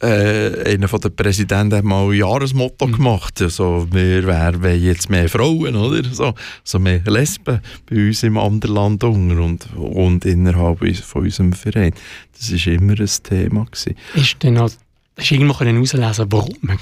äh, 0.01 0.73
einer 0.75 0.89
der 0.89 1.09
Präsidenten, 1.11 1.77
hat 1.77 1.85
mal 1.85 2.11
ein 2.11 2.19
Jahresmotto 2.19 2.89
mhm. 2.89 2.93
gemacht. 2.93 3.41
Also, 3.41 3.87
wir 3.93 4.27
wären 4.27 4.83
jetzt 4.83 5.09
mehr 5.11 5.29
Frauen, 5.29 5.77
oder? 5.77 6.03
So, 6.13 6.35
so 6.65 6.81
mehr 6.81 7.03
Lesben 7.07 7.61
bei 7.89 8.09
uns 8.09 8.25
im 8.25 8.37
anderen 8.37 8.75
Land 8.75 9.05
unter 9.05 9.41
und, 9.41 9.69
und 9.77 10.25
innerhalb 10.25 10.81
von 10.97 11.23
unserem 11.23 11.53
Verein. 11.53 11.93
Das 12.37 12.51
war 12.51 12.73
immer 12.73 12.99
ein 12.99 13.11
Thema. 13.23 13.65
Gewesen. 13.67 13.95
Ist 14.17 14.43
denn 14.43 14.59
auch, 14.59 14.71
hast 15.17 15.31
du 15.31 15.35
irgendwo 15.37 15.61
herauslesen 15.61 16.27
warum? 16.33 16.79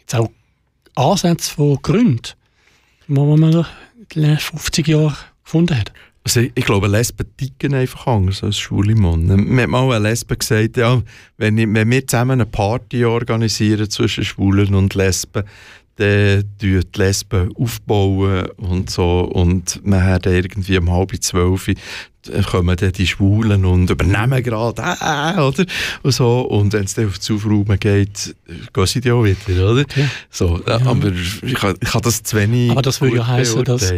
Jetzt 0.00 0.14
auch 0.14 0.30
Ansätze 0.96 1.54
von 1.54 1.78
Gründen, 1.80 2.20
die 3.08 3.14
man 3.14 3.42
in 3.42 3.64
den 4.14 4.22
letzten 4.22 4.58
50 4.58 4.86
Jahren 4.86 5.16
gefunden 5.42 5.78
hat? 5.78 5.92
Also 6.26 6.40
ich, 6.40 6.64
glaube, 6.64 6.88
Lesben 6.88 7.24
ticken 7.36 7.72
einfach 7.72 8.08
anders 8.08 8.42
als 8.42 8.58
schwule 8.58 8.96
Männer. 8.96 9.36
Mir 9.36 9.62
hat 9.62 9.68
mal 9.68 9.92
eine 9.92 10.08
Lesbe 10.08 10.36
gesagt, 10.36 10.76
ja, 10.76 11.00
wenn, 11.36 11.56
ich, 11.56 11.72
wenn 11.72 11.88
wir 11.88 12.04
zusammen 12.04 12.32
eine 12.32 12.46
Party 12.46 13.04
organisieren 13.04 13.88
zwischen 13.88 14.24
Schwulen 14.24 14.74
und 14.74 14.92
Lesben, 14.94 15.44
dann 15.94 16.42
die 16.60 16.80
Lesben 16.96 17.54
aufbauen 17.56 18.48
und 18.56 18.90
so 18.90 19.20
und 19.20 19.80
man 19.86 20.02
hat 20.02 20.26
irgendwie 20.26 20.76
um 20.78 20.90
halb 20.90 21.12
zwölf 21.22 21.70
kommen 22.50 22.76
dann 22.76 22.90
die 22.90 23.06
Schwulen 23.06 23.64
und 23.64 23.88
übernehmen 23.88 24.42
gerade, 24.42 24.82
äh, 24.82 25.40
oder? 25.40 25.64
Und 26.02 26.10
so. 26.10 26.40
Und 26.40 26.72
wenn 26.72 26.86
es 26.86 26.94
dann 26.94 27.06
auf 27.06 27.20
die 27.20 27.32
Aufräumen 27.32 27.78
geht, 27.78 28.34
gehen 28.72 28.86
sie 28.86 29.00
die 29.00 29.12
auch 29.12 29.22
wieder, 29.22 29.70
oder? 29.70 29.84
Ja. 29.94 30.08
So, 30.28 30.60
ja. 30.66 30.84
aber 30.84 31.12
ich 31.12 31.54
kann, 31.54 31.76
ich 31.80 31.88
kann 31.88 32.02
das 32.02 32.24
zu 32.24 32.36
wenig 32.36 32.72
Aber 32.72 32.82
das 32.82 33.00
würde 33.00 33.18
ja 33.18 33.26
heißen, 33.28 33.62
dass 33.62 33.94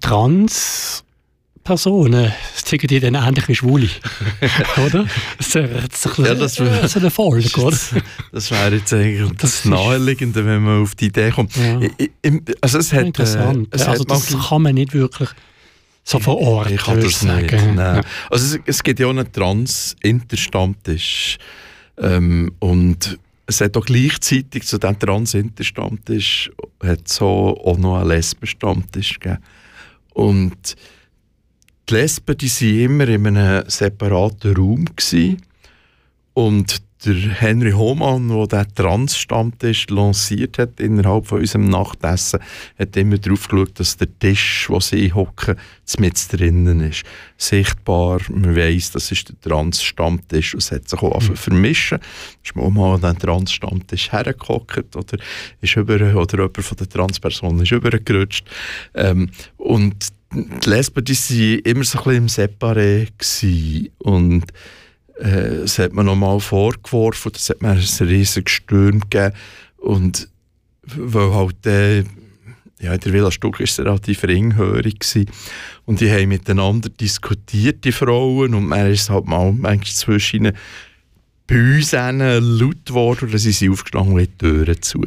trans 0.00 1.04
Personen 1.64 2.32
zeigen 2.54 2.88
die 2.88 3.00
dann 3.00 3.14
ähnlich 3.14 3.48
wie 3.48 3.54
Schwule. 3.54 3.88
oder? 4.86 5.06
Das 5.38 5.54
wäre 5.54 5.82
jetzt 5.82 6.18
ein 6.18 6.24
ja, 6.24 6.34
das 6.34 6.58
wäre 6.58 6.88
so 6.88 6.98
eine 6.98 7.10
Folge, 7.10 7.48
oder? 7.60 7.76
Das 8.32 8.50
wäre 8.50 8.74
jetzt 8.74 8.92
eigentlich 8.92 9.30
das, 9.32 9.62
das 9.62 9.64
Naheliegende, 9.64 10.44
wenn 10.44 10.62
man 10.62 10.82
auf 10.82 10.94
die 10.94 11.06
Idee 11.06 11.30
kommt. 11.30 11.56
Ja. 11.56 11.80
Also 12.60 12.78
es 12.78 12.92
hat, 12.92 13.06
Interessant. 13.06 13.72
Äh, 13.72 13.76
es 13.76 13.86
also 13.86 14.02
hat 14.02 14.10
das 14.10 14.48
kann 14.48 14.62
man 14.62 14.74
nicht 14.74 14.92
wirklich 14.92 15.28
so 16.04 16.18
verorten. 16.18 16.74
Ich 16.74 16.82
kann 16.82 17.00
das 17.00 17.20
sagen. 17.20 17.42
nicht. 17.42 17.74
Nein. 17.74 18.04
Also 18.30 18.56
es, 18.56 18.62
es 18.66 18.82
gibt 18.82 18.98
ja 18.98 19.06
auch 19.06 19.10
einen 19.10 19.30
Trans-Interstammtisch. 19.30 21.38
Ähm, 21.98 22.52
und 22.58 23.18
es 23.46 23.60
hat 23.60 23.76
auch 23.76 23.84
gleichzeitig 23.84 24.66
zu 24.66 24.78
diesem 24.78 24.98
Trans-Interstammtisch 24.98 26.50
hat 26.82 27.06
so 27.06 27.56
auch 27.64 27.78
noch 27.78 27.98
einen 27.98 28.08
Lesben-Stammtisch 28.08 29.20
gegeben. 29.20 29.42
Und 30.14 30.74
die 31.88 31.94
Lesben 31.94 32.36
die 32.36 32.48
waren 32.48 32.80
immer 32.80 33.08
in 33.08 33.36
einem 33.36 33.68
separaten 33.68 34.56
Raum. 34.56 34.84
Gewesen. 34.84 35.42
Und 36.34 36.82
der 37.04 37.14
Henry 37.14 37.72
Hohmann, 37.72 38.28
der 38.28 38.64
den 38.64 38.74
Trans-Stammtisch 38.74 39.88
lanciert 39.88 40.58
hat 40.58 40.78
innerhalb 40.78 41.26
von 41.26 41.40
unserem 41.40 41.68
Nachtessen, 41.68 42.40
hat 42.78 42.96
immer 42.96 43.18
darauf 43.18 43.48
geschaut, 43.48 43.80
dass 43.80 43.96
der 43.96 44.08
Tisch, 44.18 44.66
wo 44.68 44.78
sie 44.80 45.12
hocken, 45.12 45.56
mit 45.98 46.32
drinnen 46.32 46.80
ist. 46.80 47.02
Sichtbar, 47.36 48.20
man 48.30 48.56
weiss, 48.56 48.92
das 48.92 49.10
ist 49.10 49.28
der 49.28 49.40
Trans-Stammtisch 49.40 50.54
und 50.54 50.62
es 50.62 50.70
hat 50.70 50.88
sich 50.88 51.02
auch 51.02 51.28
mhm. 51.28 51.36
vermischen. 51.36 51.98
Ist 52.42 52.56
man 52.56 52.72
mal 52.72 52.94
an 52.94 53.00
den 53.00 53.18
Trans-Stammtisch 53.18 54.12
hergehockt 54.12 54.96
oder, 54.96 55.18
ist 55.60 55.76
über, 55.76 55.96
oder 55.96 56.36
jemand 56.36 56.56
von 56.58 56.76
der 56.78 56.88
Trans-Person 56.88 57.60
ist 57.60 57.72
übergerutscht. 57.72 58.48
Ähm, 58.94 59.30
und 59.56 60.12
die 60.32 60.70
Lesben, 60.70 61.04
die 61.04 61.14
waren 61.14 61.58
immer 61.60 61.84
so 61.84 61.98
ein 61.98 62.04
bisschen 62.04 62.16
im 62.16 62.26
Separé 62.26 63.08
gewesen. 63.18 63.90
und 63.98 64.44
äh, 65.18 65.60
das 65.60 65.78
hat 65.78 65.92
man 65.92 66.06
nochmal 66.06 66.40
vorgeworfen, 66.40 67.32
das 67.32 67.50
hat 67.50 67.62
mir 67.62 67.70
ein 67.70 67.78
riesiges 68.08 68.52
Sturm 68.52 69.00
gegeben 69.00 69.34
und 69.76 70.28
weil 70.96 71.34
halt 71.34 71.66
äh, 71.66 72.04
ja, 72.80 72.94
in 72.94 73.00
der 73.00 73.12
Villa 73.12 73.30
Stuck 73.30 73.60
war 73.60 73.64
es 73.64 73.78
relativ 73.78 74.24
ringhörig 74.24 74.98
gewesen. 74.98 75.30
und 75.84 76.00
die 76.00 76.10
haben 76.10 76.28
miteinander 76.28 76.88
diskutiert, 76.88 77.84
die 77.84 77.92
Frauen, 77.92 78.54
und 78.54 78.66
man 78.66 78.90
ist 78.90 79.10
halt 79.10 79.26
mal 79.26 79.52
manchmal 79.52 79.94
zwischen 79.94 80.36
ihnen 80.36 80.56
bei 81.52 81.76
uns 81.76 81.92
laut 81.92 82.86
geworden, 82.86 83.30
dass 83.30 83.42
sie 83.42 83.68
aufgestanden 83.68 84.14
und 84.14 84.20
die 84.20 84.38
Türen 84.38 84.80
zu 84.80 85.02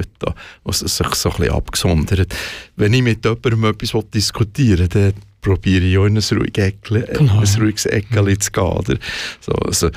Also 0.64 0.86
sich 0.86 1.16
so 1.16 1.30
ein 1.30 1.38
bisschen 1.38 1.54
abgesondert. 1.54 2.36
Wenn 2.76 2.94
ich 2.94 3.02
mit 3.02 3.26
jemandem 3.26 3.66
etwas 3.66 4.04
diskutieren 4.14 4.94
will, 4.94 5.12
dann 5.12 5.14
probiere 5.42 5.86
ich 5.86 5.98
auch 5.98 6.06
in 6.06 6.18
ein 6.18 6.38
ruhiges 6.38 6.64
Eckchen, 6.64 7.04
äh, 7.04 7.14
genau. 7.14 7.40
ein 7.40 7.62
ruhiges 7.62 7.86
Eckchen 7.86 8.40
zu 8.40 8.52
gehen. 8.52 9.00
So, 9.42 9.52
also, 9.54 9.90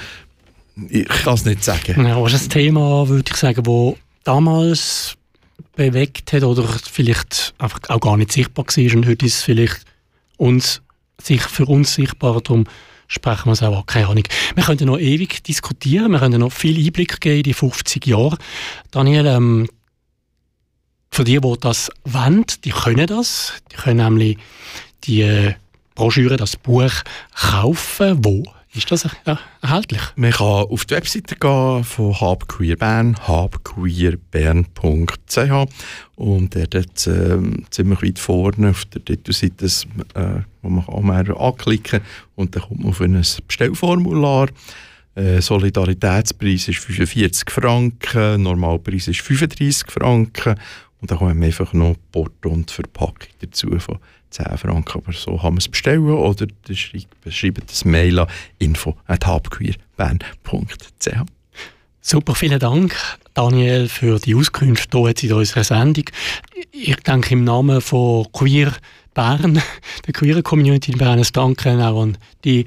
ich 0.88 1.08
kann 1.08 1.34
es 1.34 1.44
nicht 1.44 1.64
sagen. 1.64 2.06
Ja, 2.06 2.22
das 2.22 2.34
ist 2.34 2.44
ein 2.44 2.50
Thema, 2.50 3.08
würde 3.08 3.30
ich 3.30 3.36
sagen, 3.36 3.62
das 3.62 3.96
damals 4.24 5.16
bewegt 5.76 6.32
hat 6.32 6.44
oder 6.44 6.64
vielleicht 6.64 7.54
einfach 7.58 7.80
auch 7.88 8.00
gar 8.00 8.16
nicht 8.16 8.32
sichtbar 8.32 8.64
war 8.66 8.94
und 8.94 9.06
heute 9.06 9.26
ist 9.26 9.36
es 9.36 9.42
vielleicht 9.42 9.84
uns, 10.36 10.82
sich 11.20 11.42
für 11.42 11.66
uns 11.66 11.94
sichtbar, 11.94 12.40
darum 12.40 12.64
sprechen 13.08 13.46
wir 13.46 13.52
es 13.52 13.62
auch 13.62 13.86
Keine 13.86 14.06
Ahnung. 14.08 14.24
Wir 14.54 14.64
könnten 14.64 14.86
noch 14.86 14.98
ewig 14.98 15.42
diskutieren, 15.42 16.12
wir 16.12 16.20
könnten 16.20 16.40
noch 16.40 16.52
viel 16.52 16.78
Einblick 16.78 17.20
geben 17.20 17.38
in 17.38 17.42
die 17.42 17.54
50 17.54 18.06
Jahre. 18.06 18.38
Daniel, 18.90 19.26
ähm, 19.26 19.68
für 21.10 21.24
die, 21.24 21.40
die 21.40 21.54
das 21.60 21.90
wollen, 22.04 22.44
die 22.64 22.70
können 22.70 23.06
das. 23.06 23.54
Die 23.72 23.76
können 23.76 24.04
nämlich 24.04 24.38
die 25.04 25.22
äh, 25.22 25.54
Broschüre, 25.94 26.36
das 26.36 26.56
Buch 26.56 26.92
kaufen. 27.34 28.24
Wo 28.24 28.44
ist 28.74 28.90
das 28.90 29.08
erhältlich? 29.62 30.02
Man 30.16 30.30
kann 30.30 30.46
auf 30.46 30.84
die 30.84 30.94
Webseite 30.94 31.36
gehen 31.36 31.84
von 31.84 32.20
Hub 32.20 32.48
Queer 32.48 32.76
Bern, 32.76 33.16
hubqueerbern.ch 33.26 35.72
und 36.16 36.54
der 36.54 36.66
dort 36.66 37.06
äh, 37.06 37.38
ziemlich 37.70 38.02
weit 38.02 38.18
vorne 38.18 38.70
auf 38.70 38.84
der 38.86 39.04
Titelseite, 39.04 39.66
äh, 40.14 40.40
wo 40.62 40.68
man 40.68 40.84
man 41.02 41.30
anklicken 41.30 42.00
und 42.34 42.54
dann 42.54 42.64
kommt 42.64 42.80
man 42.80 42.90
auf 42.90 43.00
ein 43.00 43.24
Bestellformular. 43.46 44.48
Äh, 45.14 45.40
Solidaritätspreis 45.40 46.68
ist 46.68 46.78
45 46.78 47.50
Franken, 47.50 48.42
Normalpreis 48.42 49.08
ist 49.08 49.22
35 49.22 49.90
Franken 49.90 50.56
und 51.00 51.10
dann 51.10 51.18
kommen 51.18 51.42
einfach 51.42 51.72
noch 51.72 51.96
Porto 52.12 52.50
und 52.50 52.70
Verpackung 52.70 53.28
dazu 53.40 53.78
von 53.78 53.98
10 54.30 54.58
Franken. 54.58 55.02
Aber 55.02 55.12
so 55.12 55.36
kann 55.36 55.54
man 55.54 55.58
es 55.58 55.68
bestellen 55.68 56.08
oder 56.08 56.46
schreibt 56.74 57.70
das 57.70 57.84
Mail 57.84 58.20
an 58.20 58.28
info.habqueerbern.ch. 58.58 61.08
Super, 62.00 62.34
vielen 62.34 62.58
Dank, 62.58 62.96
Daniel, 63.34 63.86
für 63.88 64.18
die 64.18 64.34
Auskünfte 64.34 64.98
hier 64.98 65.08
jetzt 65.08 65.24
in 65.24 65.32
unserer 65.32 65.64
Sendung. 65.64 66.04
Ich 66.70 66.96
denke 66.96 67.34
im 67.34 67.44
Namen 67.44 67.82
von 67.82 68.26
Queer 68.32 68.72
Bern, 69.12 69.60
der 70.06 70.14
Queer 70.14 70.42
Community 70.42 70.92
in 70.92 70.98
Bern, 70.98 71.22
danke 71.32 71.86
auch 71.86 72.02
an 72.02 72.16
die 72.44 72.64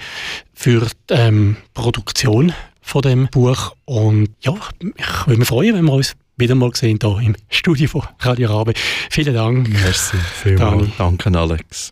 für 0.54 0.86
die 1.10 1.14
ähm, 1.14 1.58
Produktion 1.74 2.54
von 2.82 3.02
dem 3.02 3.28
Buch. 3.30 3.76
Und 3.86 4.30
ja, 4.42 4.56
ich 4.96 5.28
würde 5.28 5.40
mich 5.40 5.48
freuen, 5.48 5.76
wenn 5.76 5.86
wir 5.86 5.94
uns 5.94 6.14
wieder 6.42 6.56
mal 6.56 6.72
gesehen 6.72 7.00
hier 7.02 7.20
im 7.22 7.36
Studio 7.50 7.88
von 7.88 8.04
Radio 8.20 8.50
Rabe. 8.50 8.74
Vielen 9.10 9.34
Dank. 9.34 9.70
Merci 9.70 10.18
vielmals. 10.18 10.90
Danke, 10.98 11.38
Alex. 11.38 11.92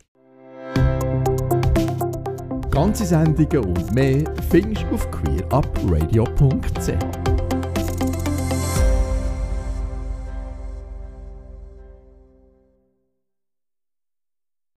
Ganze 2.71 3.05
Sendungen 3.05 3.59
und 3.59 3.93
mehr 3.93 4.23
findest 4.49 4.85
du 4.89 4.95
auf 4.95 5.09
queerupradio.ch. 5.11 7.18